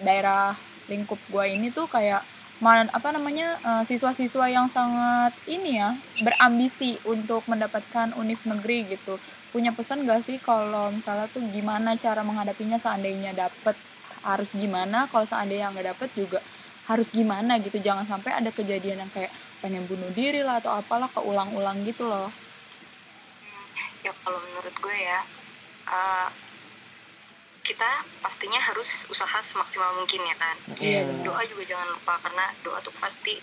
[0.00, 2.26] daerah lingkup gue ini tuh kayak
[2.64, 5.92] apa namanya eh, siswa-siswa yang sangat ini ya
[6.24, 9.20] berambisi untuk mendapatkan univ negeri gitu.
[9.52, 13.76] Punya pesan gak sih kalau misalnya tuh gimana cara menghadapinya seandainya dapet?
[14.24, 15.04] Harus gimana?
[15.12, 16.40] Kalau seandainya nggak dapet juga
[16.88, 17.76] harus gimana gitu?
[17.76, 19.28] Jangan sampai ada kejadian yang kayak
[19.60, 22.32] pengen bunuh diri lah atau apalah keulang-ulang gitu loh.
[24.00, 25.20] Ya kalau menurut gue ya
[25.92, 26.28] eh,
[27.64, 31.08] kita pastinya harus usaha semaksimal mungkin ya kan Iya, Hmm.
[31.10, 31.24] benar.
[31.24, 33.34] doa juga jangan lupa karena doa tuh pasti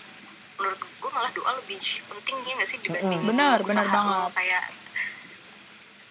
[0.54, 3.28] menurut gue malah doa lebih penting ya nggak sih dibanding Mm-mm.
[3.28, 4.30] Benar, usaha benar banget.
[4.32, 4.64] kayak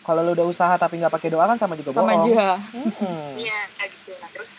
[0.02, 3.32] kalau lo udah usaha tapi nggak pakai doa kan sama juga sama bohong juga Hmm.
[3.38, 4.12] Iya kayak gitu.
[4.18, 4.50] Nah terus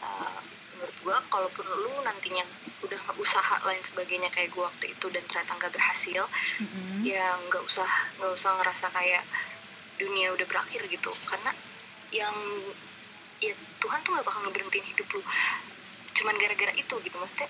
[0.00, 0.38] uh,
[0.74, 2.42] menurut gua kalaupun lu nantinya
[2.80, 6.22] udah usaha lain sebagainya kayak gua waktu itu dan ternyata nggak berhasil,
[6.58, 7.04] Mm-mm.
[7.04, 9.22] ya nggak usah nggak usah ngerasa kayak
[9.94, 11.12] dunia udah berakhir gitu.
[11.24, 11.52] Karena
[12.10, 12.34] yang
[13.38, 15.20] ya Tuhan tuh gak bakal ngeberhentiin hidup lu.
[16.14, 17.48] Cuman gara-gara itu gitu maksudnya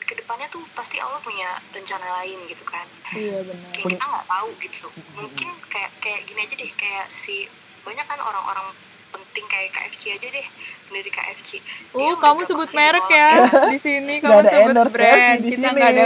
[0.00, 2.86] ke depannya tuh pasti Allah punya rencana lain gitu kan.
[3.10, 3.70] Iya benar.
[3.74, 4.86] Kayak kita nggak tahu gitu.
[5.14, 7.36] Mungkin kayak kayak gini aja deh kayak si
[7.82, 8.66] banyak kan orang-orang
[9.06, 10.46] penting kayak KFC aja deh
[10.86, 13.30] pendiri KFC Dia Uh, kamu sebut merek ya
[13.66, 14.14] di sini.
[14.20, 15.16] Kamu ada sebut endorse brand.
[15.16, 15.74] KFC di kita sini.
[15.74, 16.04] nggak ada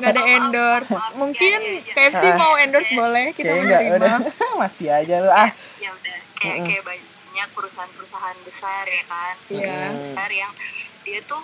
[0.00, 0.92] nggak ada endorse.
[0.94, 1.94] maaf, mungkin ya, ya, ya.
[1.96, 2.34] KFC Ah.
[2.38, 4.14] mau endorse boleh kita nggak udah.
[4.62, 5.28] Masih aja lu.
[5.28, 5.50] Ah.
[5.76, 6.16] Ya udah.
[6.40, 7.09] Kayak kayak banyak
[7.48, 9.34] perusahaan-perusahaan besar ya kan?
[9.48, 9.78] Iya.
[9.88, 9.96] Mm.
[10.12, 10.52] besar yang
[11.00, 11.40] dia tuh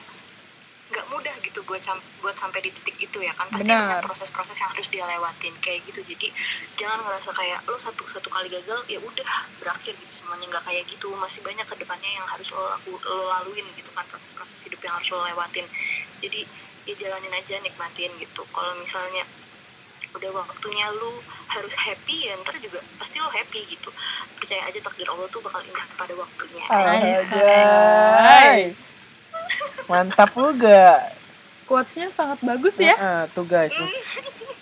[0.86, 3.50] nggak mudah gitu buat sam- buat sampai di titik itu ya kan?
[3.50, 3.98] Pasti Benar.
[3.98, 6.00] banyak proses-proses yang harus dia lewatin kayak gitu.
[6.06, 6.30] Jadi
[6.78, 10.12] jangan ngerasa kayak lo satu satu kali gagal ya udah berakhir gitu.
[10.22, 11.10] Semuanya nggak kayak gitu.
[11.18, 14.06] Masih banyak ke depannya yang harus lo laku lo laluin gitu kan?
[14.06, 15.66] Proses-proses hidup yang harus lo lewatin.
[16.22, 16.40] Jadi
[16.86, 18.46] ya jalanin aja nikmatin gitu.
[18.54, 19.26] Kalau misalnya
[20.16, 21.12] udah waktunya lu
[21.46, 23.88] harus happy ya ntar juga pasti lo happy gitu
[24.34, 28.60] percaya aja takdir Allah tuh bakal indah pada waktunya Anjay.
[29.86, 31.12] Mantap juga.
[31.62, 33.90] quotesnya sangat bagus ya Nah, tuh guys mu-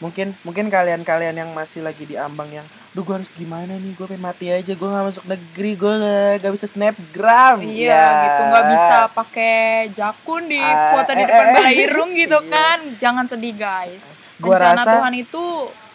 [0.03, 4.07] mungkin mungkin kalian-kalian yang masih lagi di ambang yang duh gue harus gimana nih gue
[4.07, 8.05] pengen mati aja gue gak masuk negeri gue gak, gak bisa snapgram Iya Ya.
[8.23, 9.57] gitu nggak bisa pakai
[9.91, 12.51] jakun di Ah, foto di eh, depan eh, balai irung gitu iya.
[12.51, 14.05] kan jangan sedih guys
[14.37, 15.45] Gua rencana rasa- Tuhan itu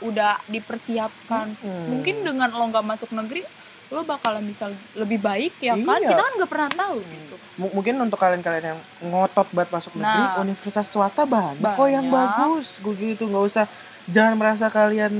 [0.02, 1.86] udah dipersiapkan Hmm.
[1.90, 3.44] mungkin dengan lo nggak masuk negeri
[3.90, 6.10] lo bakalan bisa lebih baik ya kan Iya.
[6.10, 10.24] kita kan nggak pernah tahu gitu M- mungkin untuk kalian-kalian yang ngotot buat masuk negeri
[10.24, 10.40] Nah.
[10.40, 12.38] universitas swasta banyak, kok yang Banyak.
[12.38, 13.66] bagus gue gitu nggak usah
[14.06, 15.12] jangan merasa kalian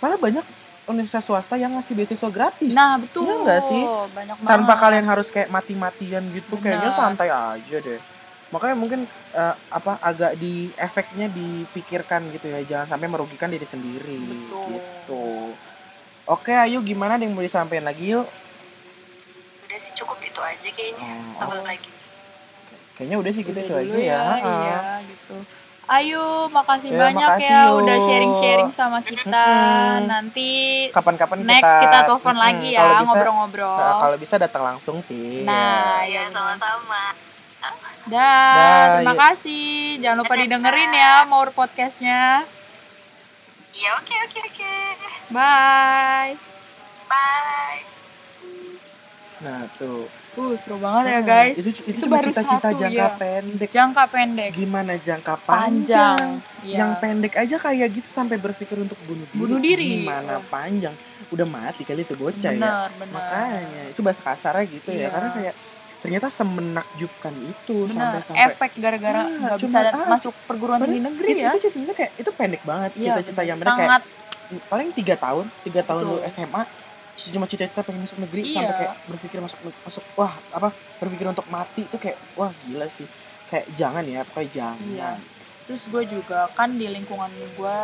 [0.00, 0.42] malah banyak
[0.84, 3.82] universitas swasta yang ngasih beasiswa gratis nah betul Iya nggak sih?
[4.10, 6.98] banyak tanpa kalian harus kayak mati-matian gitu kayaknya Benar.
[6.98, 8.00] santai aja deh
[8.54, 9.00] makanya mungkin
[9.34, 12.62] eh, apa agak di efeknya dipikirkan gitu ya.
[12.62, 14.78] Jangan sampai merugikan diri sendiri Betul.
[14.78, 15.26] gitu.
[16.30, 17.18] Oke ayo gimana?
[17.18, 18.24] Yang mau disampaikan lagi yuk?
[19.66, 21.10] Udah sih cukup itu aja kayaknya.
[21.34, 21.66] Oh, tambah oh.
[21.66, 21.90] lagi
[22.94, 24.38] kayaknya udah sih gitu Udah itu aja ya, Ha-ha.
[24.38, 25.36] iya gitu.
[25.84, 27.78] Ayo makasih Ya, banyak makasih, ya yuk.
[27.84, 29.44] udah sharing-sharing sama kita.
[29.44, 30.08] Mm-mm.
[30.08, 30.48] nanti
[30.94, 33.76] kapan-kapan next kita kita telepon Mm-mm, lagi ya ngobrol-ngobrol.
[33.76, 35.44] Nah, kalau bisa datang langsung sih.
[35.44, 37.12] Nah, ya ya sama-sama
[38.06, 39.20] Dan terima yuk.
[39.22, 39.72] kasih.
[39.98, 42.44] Jangan lupa didengerin ya Maur podcastnya.
[43.72, 44.74] iya oke oke oke
[45.28, 46.38] Bye.
[47.04, 47.82] bye
[49.40, 51.54] nah tuh Uh, seru banget ya Ah, guys.
[51.56, 53.14] itu itu, cuma baru cita-cita jangka ya.
[53.14, 54.50] pendek Jangka pendek.
[54.52, 56.18] gimana jangka Panjang.
[56.18, 56.26] panjang,
[56.60, 56.76] Iya.
[56.76, 59.90] yang pendek aja kayak gitu sampai berpikir untuk bunuh diri Bunuh diri.
[60.02, 60.90] gimana panjang
[61.30, 63.14] udah mati kali itu bocah ya benar, benar.
[63.14, 65.08] makanya itu bahasa kasarnya gitu ya Iya.
[65.08, 65.54] karena kayak
[66.04, 71.00] ternyata semenakjubkan itu sampai sampai Efek gara-gara Ah, nggak cuma- bisa ah, masuk perguruan tinggi
[71.00, 71.48] negeri itu, ya.
[71.48, 73.48] itu cita-cita kayak itu pendek banget Iya, cita-cita benar.
[73.48, 73.90] yang bener kayak
[74.68, 76.16] paling tiga tahun tiga tahun lu.
[76.28, 76.62] SMA
[77.16, 78.54] cuma cita-cita pengen masuk negeri Iya.
[78.54, 80.68] sampai kayak berpikir masuk masuk wah apa
[81.00, 83.08] berpikir untuk mati itu kayak wah gila sih
[83.46, 85.10] kayak jangan ya pokoknya jangan Iya.
[85.64, 87.78] Terus gue juga kan di lingkungan gue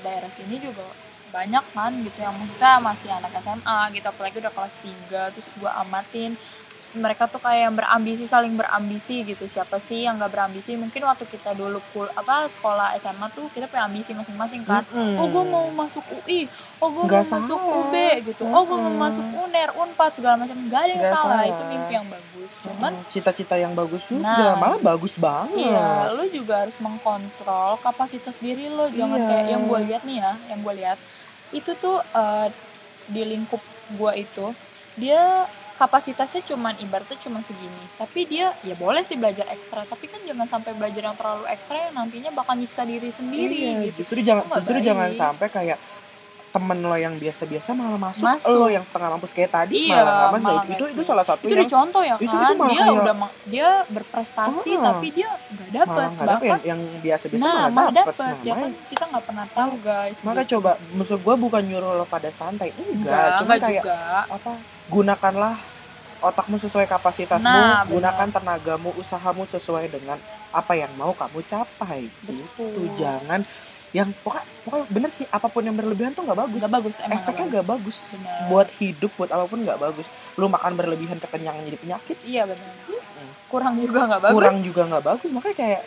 [0.00, 0.82] daerah sini juga
[1.30, 5.70] banyak kan gitu yang maksudnya masih anak SMA gitu apalagi udah kelas 3 terus gue
[5.70, 6.34] amatin
[6.80, 11.04] terus mereka tuh kayak yang berambisi saling berambisi gitu siapa sih yang gak berambisi mungkin
[11.04, 15.14] waktu kita dulu kul apa sekolah SMA tuh kita punya ambisi masing-masing kan Mm-mm.
[15.14, 17.60] oh gue mau masuk UI oh gue mau Nggak masuk.
[17.60, 21.28] UB gitu oh gue mau masuk UNER UNPAD segala macam gak ada yang Nggak salah.
[21.36, 21.44] salah.
[21.46, 22.28] itu mimpi yang bagus
[22.60, 24.56] cuman Mm, cita-cita yang bagus juga Nah.
[24.56, 28.88] malah bagus banget Iya, lo juga harus mengkontrol kapasitas diri lo.
[28.88, 29.28] Jangan Iya.
[29.28, 30.98] kayak yang gue lihat nih ya, yang gue lihat
[31.50, 32.48] itu tuh eh,
[33.06, 34.46] di lingkup gue itu
[34.94, 35.44] dia
[35.80, 37.82] kapasitasnya cuman ibaratnya cuma segini.
[37.96, 41.88] Tapi dia ya boleh sih belajar ekstra, tapi kan jangan sampai belajar yang terlalu ekstra
[41.88, 44.04] yang nantinya bakal nyiksa diri sendiri Iya, gitu.
[44.04, 45.78] justru jangan Itu nggak justru jangan sampai kayak
[46.50, 48.50] temen lo yang biasa-biasa malah masuk, Masuk.
[48.50, 50.42] lo yang setengah mampus kayak tadi Iya, malah nggak masuk.
[50.42, 51.06] malah itu itu masuk.
[51.06, 53.14] salah satu Itu yang dicontoh ya itu- kan, itu malah dia kayak- udah
[53.46, 54.82] dia berprestasi Ah.
[54.84, 58.26] tapi dia nggak malah dapat nggak dapet yang, yang biasa-biasa nah malah malah dapet dapat
[58.26, 60.50] Nah, ya kan kita nggak pernah tahu guys Maka gitu.
[60.52, 64.52] coba maksud gue bukan nyuruh lo pada santai enggak, enggak cuma kayak juga apa
[64.90, 65.54] gunakanlah
[66.20, 72.06] otakmu sesuai kapasitasmu Nah, gunakan tenagamu usahamu sesuai dengan apa yang mau kamu capai.
[72.22, 72.40] Betul.
[72.46, 72.82] gitu.
[72.96, 73.42] Jangan
[73.90, 76.58] yang pokoknya pokoknya bener sih apa pun yang berlebihan tuh nggak bagus.
[76.62, 77.96] Nggak bagus emang efeknya nggak nggak bagus.
[78.06, 78.40] Benar.
[78.46, 80.06] buat hidup buat apa pun nggak bagus.
[80.36, 82.16] Lu makan berlebihan kekenyangan jadi penyakit.
[82.22, 82.70] Iya benar.
[83.48, 84.36] Kurang juga nggak bagus.
[84.36, 85.30] Kurang juga nggak bagus.
[85.30, 85.82] Makanya kayak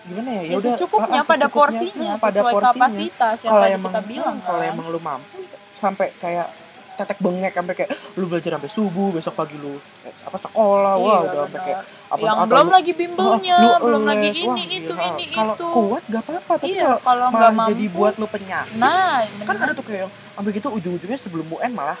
[0.00, 0.40] gimana ya?
[0.40, 2.72] Ya, ya udah secukupnya ah, ah, pada porsinya Hmm, pada sesuai porsinya.
[2.72, 4.72] kapasitas yang kalau tadi emang kita bilang hmm, kalau kan.
[4.72, 5.38] emang lu mampu
[5.70, 6.48] sampai kayak
[7.00, 10.94] tetek bengek sampai kayak lu belajar sampai subuh besok pagi lu eh, apa sekolah.
[10.94, 14.28] Iya, wah udah sampai kayak apa yang belum lu- lagi bimbelnya Oh, lu belum lagi
[14.28, 15.08] les, ini wah, itu gila.
[15.08, 15.66] ini kalau itu.
[15.70, 18.76] kuat gak apa-apa tapi iya kalau malah mampu jadi buat lu penyakit.
[18.76, 21.96] Nah kan ada tuh kayak yang sampai gitu ujung-ujungnya sebelum UN malah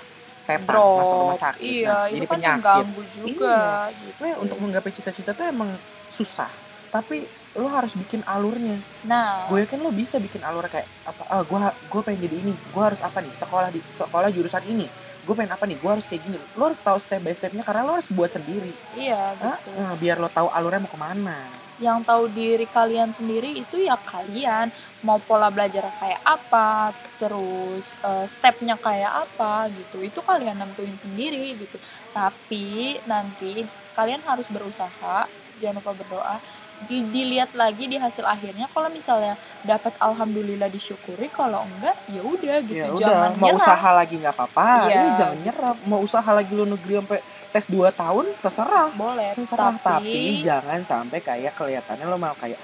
[0.66, 0.98] Drop.
[0.98, 1.62] masuk rumah sakit.
[1.62, 2.84] Iya nah, itu jadi kan penyakit.
[3.14, 3.56] juga
[3.94, 4.18] gitu.
[4.18, 5.70] Nah, untuk menggapai cita-cita tuh emang
[6.10, 6.50] susah.
[6.90, 7.22] Tapi
[7.58, 8.78] lo harus bikin alurnya.
[9.02, 9.50] Nah.
[9.50, 11.58] Gue yakin lo bisa bikin alur kayak apa ah gue
[11.90, 14.86] gue pengen jadi ini gue harus apa nih sekolah di sekolah jurusan ini
[15.20, 16.38] gue pengen apa nih gue harus kayak gini.
[16.54, 18.70] Lo harus tahu step by stepnya karena lo harus buat sendiri.
[18.94, 21.38] Iya gitu ah, biar lo tahu alurnya mau ke mana.
[21.80, 24.68] Yang tahu diri kalian sendiri itu ya kalian
[25.00, 31.58] mau pola belajar kayak apa terus eh, stepnya kayak apa gitu itu kalian nentuin sendiri
[31.58, 31.76] gitu.
[32.14, 33.66] Tapi nanti
[33.98, 35.26] kalian harus berusaha
[35.60, 36.36] jangan lupa berdoa
[36.80, 42.56] di, dilihat lagi di hasil akhirnya kalau misalnya dapat alhamdulillah disyukuri kalau enggak ya udah
[42.62, 42.78] gitu.
[42.78, 43.58] Ya jangan udah mau nyerah.
[43.58, 44.66] usaha lagi nggak apa-apa.
[44.66, 44.88] Iya.
[44.88, 45.72] Iya, jangan nyerah.
[45.84, 47.18] Mau usaha lagi lo negeri sampai
[47.50, 48.88] tes 2 tahun terserah.
[48.92, 49.74] Boleh terserah.
[49.74, 52.60] tapi, tapi, jangan sampai kayak kelihatannya lo mau kayak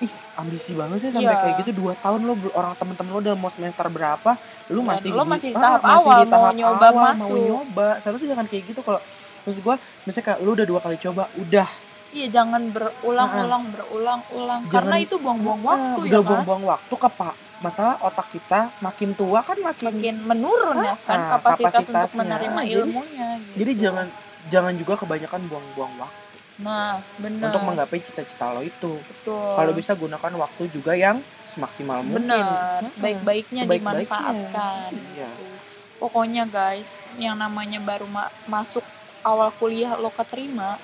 [0.00, 1.40] ih ambisi banget sih sampai Iya.
[1.40, 1.70] kayak gitu.
[1.78, 4.34] Dua tahun lo orang temen-temen lo udah mau semester berapa
[4.68, 6.74] lu Dan masih lo di- masih di ah, tahap masih awal, di mau tahap nyoba
[6.82, 7.38] awal, mau masuk.
[7.38, 7.88] nyoba.
[8.02, 8.80] Seharusnya jangan kayak gitu.
[8.82, 9.00] Kalau
[9.42, 11.68] terus gua misalnya kayak lu udah dua kali coba udah
[12.12, 17.34] iya jangan berulang-ulang berulang-ulang karena itu buang-buang waktu udah ya kan buang-buang waktu ke pak
[17.58, 22.18] masalah otak kita makin tua kan makin, makin menurun ya kan kapasitas untuk kapasitasnya.
[22.20, 23.54] menerima Ah, jadi- ilmunya gitu.
[23.56, 24.06] jadi jangan
[24.44, 26.20] jangan juga kebanyakan buang-buang waktu
[26.54, 32.02] nah benar untuk menggapai cita-cita lo itu betul kalau bisa gunakan waktu juga yang semaksimal
[32.02, 34.04] mungkin benar sebaik-baiknya sebaik-baiknya.
[34.04, 35.30] dimanfaatkan Iya.
[35.32, 35.56] gitu.
[35.98, 38.84] pokoknya guys yang namanya baru ma- masuk
[39.22, 40.76] awal kuliah lo keterima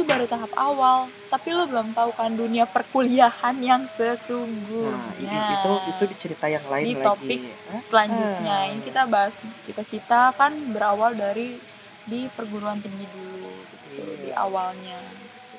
[0.00, 5.72] itu baru tahap awal tapi lo belum tahu kan dunia perkuliahan yang sesungguhnya nah itu
[5.90, 7.80] itu di cerita yang lain Di lagi topik Hah?
[7.82, 8.64] selanjutnya Ah.
[8.66, 11.60] ini kita bahas cita-cita kan berawal dari
[12.02, 13.52] di perguruan tinggi dulu
[13.84, 14.16] gitu Iya.
[14.18, 14.96] di awalnya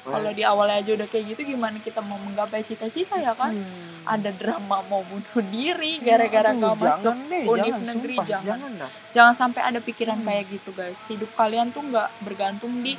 [0.01, 3.54] Pokoknya- kalau di awalnya aja udah kayak gitu gimana kita mau menggapai cita-cita ya kan
[3.54, 4.01] Hmm.
[4.04, 8.47] ada drama mau bunuh diri gara-gara gak masuk deh, univ jangan, negeri, sumpah, jangan.
[8.49, 10.25] jangan jangan sampai ada pikiran Hmm.
[10.25, 12.97] kayak gitu guys hidup kalian tuh nggak bergantung di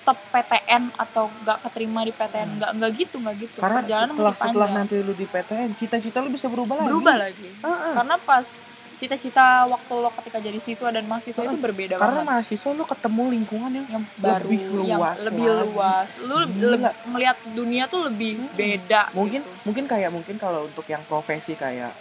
[0.00, 3.62] stop PTN atau nggak keterima di PTN nggak nggak gitu nggak gitu Hmm.
[3.62, 7.46] Karena perjalanan setelah masih setelah nanti lu di PTN, cita-cita lu bisa berubah, berubah lagi.
[7.46, 7.94] lagi Ah, ah.
[7.94, 8.46] karena pas
[8.92, 13.22] cita-cita waktu lo ketika jadi siswa dan mahasiswa itu berbeda Karena banget mahasiswa lu ketemu
[13.30, 15.64] lingkungan yang yang baru lebih yang luas lebih lagi.
[15.64, 16.76] luas lu Gila.
[16.76, 18.52] le- ngelihat dunia tuh lebih Mm-mm.
[18.54, 19.52] beda mungkin gitu.
[19.64, 21.96] mungkin kayak mungkin kalau untuk yang profesi kayak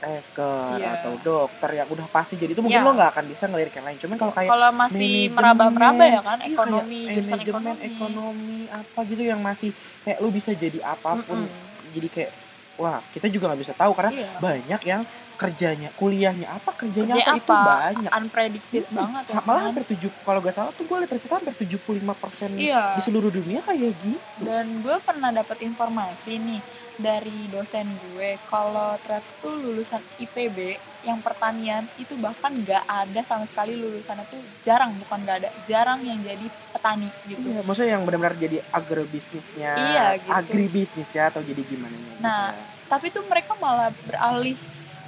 [0.00, 0.88] apoteker Iya.
[0.96, 2.86] atau dokter yang udah pasti jadi itu mungkin Iya.
[2.86, 3.98] lo nggak akan bisa ngelirik yang lain.
[3.98, 8.58] Cuman kalau kayak kalau masih meraba-meraba ya kan iya, ekonomi kayak jurusan manajemen ekonomi, ekonomi
[8.70, 9.70] apa gitu yang masih
[10.02, 11.92] kayak lu bisa jadi apa pun Mm-mm.
[11.92, 12.30] jadi kayak
[12.76, 14.30] wah kita juga nggak bisa tahu karena Iya.
[14.40, 15.02] banyak yang
[15.36, 17.64] kerjanya kuliahnya apa kerjanya Kerjanya apa, itu apa?
[17.80, 19.66] banyak unpredicted Hmm, banget ya malah kan?
[19.66, 21.80] hampir tujuh kalau gak salah tuh gue lihat riset hampir 75
[22.14, 22.92] persen Iya.
[22.92, 26.60] di seluruh dunia kayak gitu dan gue pernah dapat informasi nih
[27.00, 30.58] dari dosen gue kalau ternyata tuh lulusan IPB
[31.00, 36.04] yang pertanian itu bahkan nggak ada sama sekali lulusannya tuh jarang bukan nggak ada jarang
[36.04, 40.28] yang jadi petani gitu Iya, maksudnya yang benar-benar jadi agrobisnisnya, Iya, gitu.
[40.30, 42.14] agribisnis ya atau jadi gimana ya?
[42.20, 42.44] Nah,
[42.86, 44.60] tapi tuh mereka malah beralih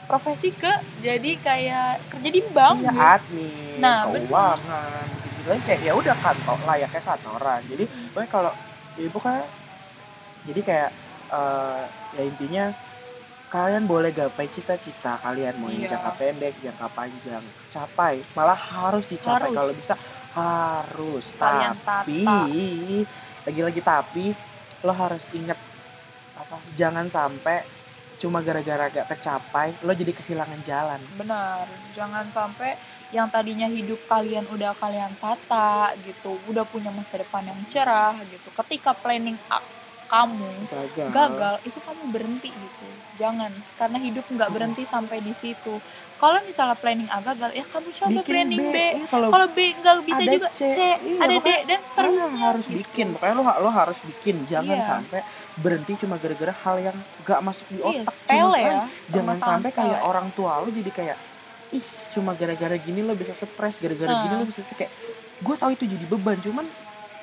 [0.08, 0.72] profesi ke
[1.04, 3.00] jadi kayak kerja di bank iya, gitu.
[3.04, 7.60] admin, Nah, keuangan, gitu kayak ya udah kantor layaknya kantoran.
[7.68, 8.26] Jadi, Hmm.
[8.32, 8.52] kalau
[8.96, 9.44] ibu kan,
[10.48, 10.90] jadi kayak
[11.32, 12.64] eh, ya intinya
[13.48, 15.90] kalian boleh gapai cita-cita kalian mau yang Iya.
[15.92, 19.52] jangka pendek, jangka panjang, capai, malah harus dicapai Harus.
[19.54, 19.94] kalau bisa
[20.32, 21.24] harus.
[21.36, 22.24] Kalian tapi
[23.42, 24.24] lagi-lagi tapi
[24.80, 25.58] lo harus inget
[26.32, 27.60] apa jangan sampai
[28.16, 32.78] cuma gara-gara gak kecapai lo jadi kehilangan jalan benar jangan sampai
[33.10, 38.48] yang tadinya hidup kalian udah kalian tata gitu udah punya masa depan yang cerah gitu
[38.56, 39.62] ketika planning a-
[40.12, 41.08] kamu gagal.
[41.08, 42.86] gagal itu kamu berhenti gitu.
[43.12, 45.80] Jangan karena hidup nggak berhenti sampai di situ.
[46.16, 49.46] Kalau misalnya planning A gagal ya kamu coba bikin planning B, B, Iya, kalau kalau
[49.48, 52.76] B nggak bisa ada juga C, C, iya, ada D dan lo seterusnya harus gitu.
[52.78, 54.36] bikin makanya lo lo harus bikin.
[54.46, 54.86] Jangan Iya.
[54.86, 55.20] sampai
[55.54, 58.12] berhenti cuma gara-gara hal yang gak masuk di iya otak.
[58.14, 58.76] Sepele Cuma ya kan
[59.08, 60.08] jangan sampai kayak sepele.
[60.08, 61.16] orang tua lo jadi kayak
[61.72, 64.40] ih cuma gara-gara gini lo bisa stres gara-gara gini Nah.
[64.40, 64.92] lo bisa kayak
[65.40, 66.66] gue tahu itu jadi beban cuman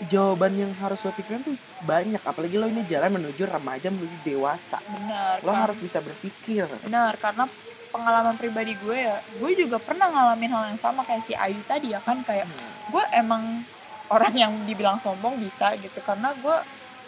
[0.07, 2.21] jawaban yang harus lo pikirin tuh banyak.
[2.23, 4.79] Apalagi lo ini jalan menuju remaja menuju dewasa.
[4.87, 5.67] Benar lo kan?
[5.67, 6.69] harus bisa berpikir.
[6.87, 7.49] Benar karena
[7.89, 11.89] pengalaman pribadi gue ya gue juga pernah ngalamin hal yang sama kayak si Ayu tadi
[11.89, 12.45] ya kan kayak
[12.93, 13.65] gue emang
[14.13, 16.57] orang yang dibilang sombong bisa gitu karena gue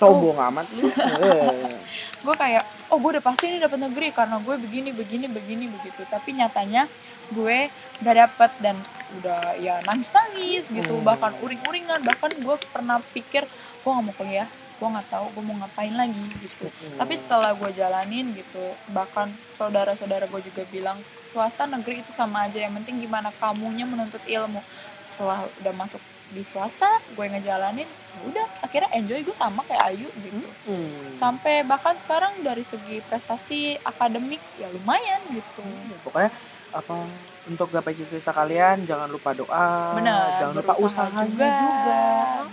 [0.01, 0.89] sombong amat lu.
[1.21, 1.77] Eh.
[2.25, 6.01] gue kayak oh gue udah pasti ini dapat negeri karena gue begini begini begini begitu.
[6.09, 6.89] Tapi nyatanya
[7.31, 7.69] gue
[8.01, 8.75] gak dapet dan
[9.19, 10.93] udah ya nangis nangis gitu.
[10.99, 11.05] Hmm.
[11.05, 13.43] bahkan uring uringan bahkan gue pernah pikir
[13.81, 14.47] gue gak mau kuliah.
[14.81, 16.65] Gue nggak tahu gue mau ngapain lagi gitu.
[16.97, 20.97] Tapi setelah gue jalanin gitu bahkan saudara-saudara gue juga bilang
[21.29, 22.57] swasta negeri itu sama aja.
[22.65, 24.57] Yang penting gimana kamunya menuntut ilmu.
[25.05, 30.07] Setelah udah masuk di swasta gue ngejalanin ya udah akhirnya enjoy gue sama kayak Ayu
[30.23, 30.47] gitu.
[30.63, 31.11] Hmm.
[31.11, 35.63] sampai bahkan sekarang dari segi prestasi akademik ya lumayan gitu.
[36.07, 36.31] Pokoknya
[36.71, 36.95] apa
[37.43, 41.51] untuk gapai cita-cita kalian jangan lupa doa benar jangan lupa berusaha usahanya juga,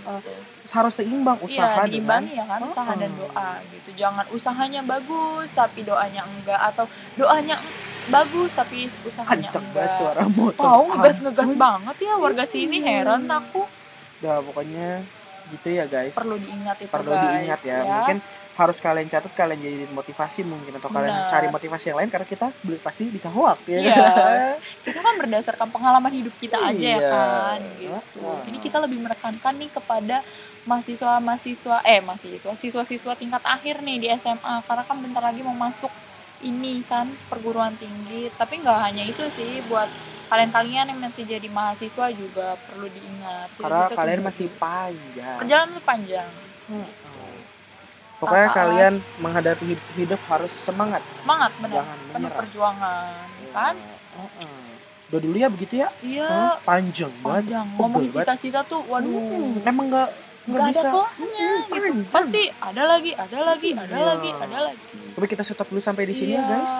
[0.00, 0.20] Uh,
[0.66, 3.20] harus seimbang usaha Iya, dengan ya kan usaha dan Oh.
[3.22, 3.90] doa gitu.
[3.94, 7.60] Jangan usahanya bagus tapi doanya enggak atau doanya
[8.06, 10.00] bagus tapi usahanya kenceng banget enggak.
[10.00, 11.60] suara motor Tahu ngegas-ngegas Ampun.
[11.60, 13.68] banget ya warga sini heran aku.
[14.18, 14.88] Udah pokoknya
[15.50, 17.24] gitu ya guys Perlu diingat itu perlu guys.
[17.26, 17.78] diingat ya.
[17.84, 18.18] mungkin
[18.58, 21.30] harus kalian catat kalian jadi motivasi mungkin atau kalian Benar.
[21.30, 24.04] cari motivasi yang lain karena kita belum pasti bisa hoak ya Iya.
[24.82, 27.08] Itu kan berdasarkan pengalaman hidup kita aja ya Iya.
[27.08, 28.26] kan gitu.
[28.44, 30.26] Ini kita lebih menekankan nih kepada
[30.66, 35.88] mahasiswa-mahasiswa eh mahasiswa siswa-siswa tingkat akhir nih di SMA karena kan bentar lagi mau masuk
[36.40, 39.86] ini kan perguruan tinggi tapi nggak hanya itu sih buat
[40.28, 46.30] kalian-kalian yang masih jadi mahasiswa juga perlu diingat karena kalian masih panjang perjalanan panjang
[46.68, 46.84] Hmm.
[48.18, 52.36] Pokoknya Kakak kalian menghadapi hid- hidup harus semangat, semangat benar jangan penuh menyerah.
[52.36, 53.12] perjuangan
[53.48, 53.74] kan
[54.12, 54.56] Heeh.
[55.08, 55.88] Udah dulu ya begitu ya?
[56.00, 56.54] iya Hah?
[56.60, 57.42] Panjang banget.
[57.46, 58.10] panjang banget.
[58.12, 60.08] cita-cita tuh waduh Hmm, Emang nggak
[60.44, 60.88] nggak nggak ada bisa.
[60.90, 61.96] kelahnya gitu Panjang.
[62.08, 64.06] pasti ada lagi ada lagi ada Iya.
[64.10, 64.82] lagi ada lagi
[65.14, 66.50] Tapi kita stop dulu sampai di sini ya Iya.
[66.52, 66.72] guys.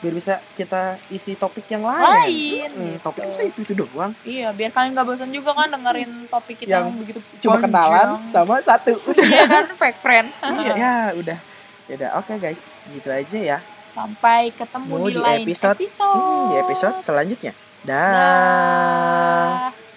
[0.00, 2.00] Biar bisa kita isi topik yang lain.
[2.00, 2.98] lain Hmm, gitu.
[3.02, 4.12] topik bisa itu itu doang.
[4.22, 8.08] iya biar kalian gak bosan juga kan dengerin topik kita Yang yang, begitu Cuma kenalan
[8.28, 8.96] sama satu.
[9.02, 9.24] Udah.
[9.30, 10.28] iya kan fake friend
[10.58, 11.38] Iya, ya udah.
[11.84, 12.80] Ya udah, oke guys.
[12.88, 13.58] Gitu aja ya.
[13.84, 17.52] sampai ketemu Mau di, di lain episode- episode, Hmm, di episode selanjutnya.
[17.82, 18.12] Dah.
[19.66, 19.89] Dah.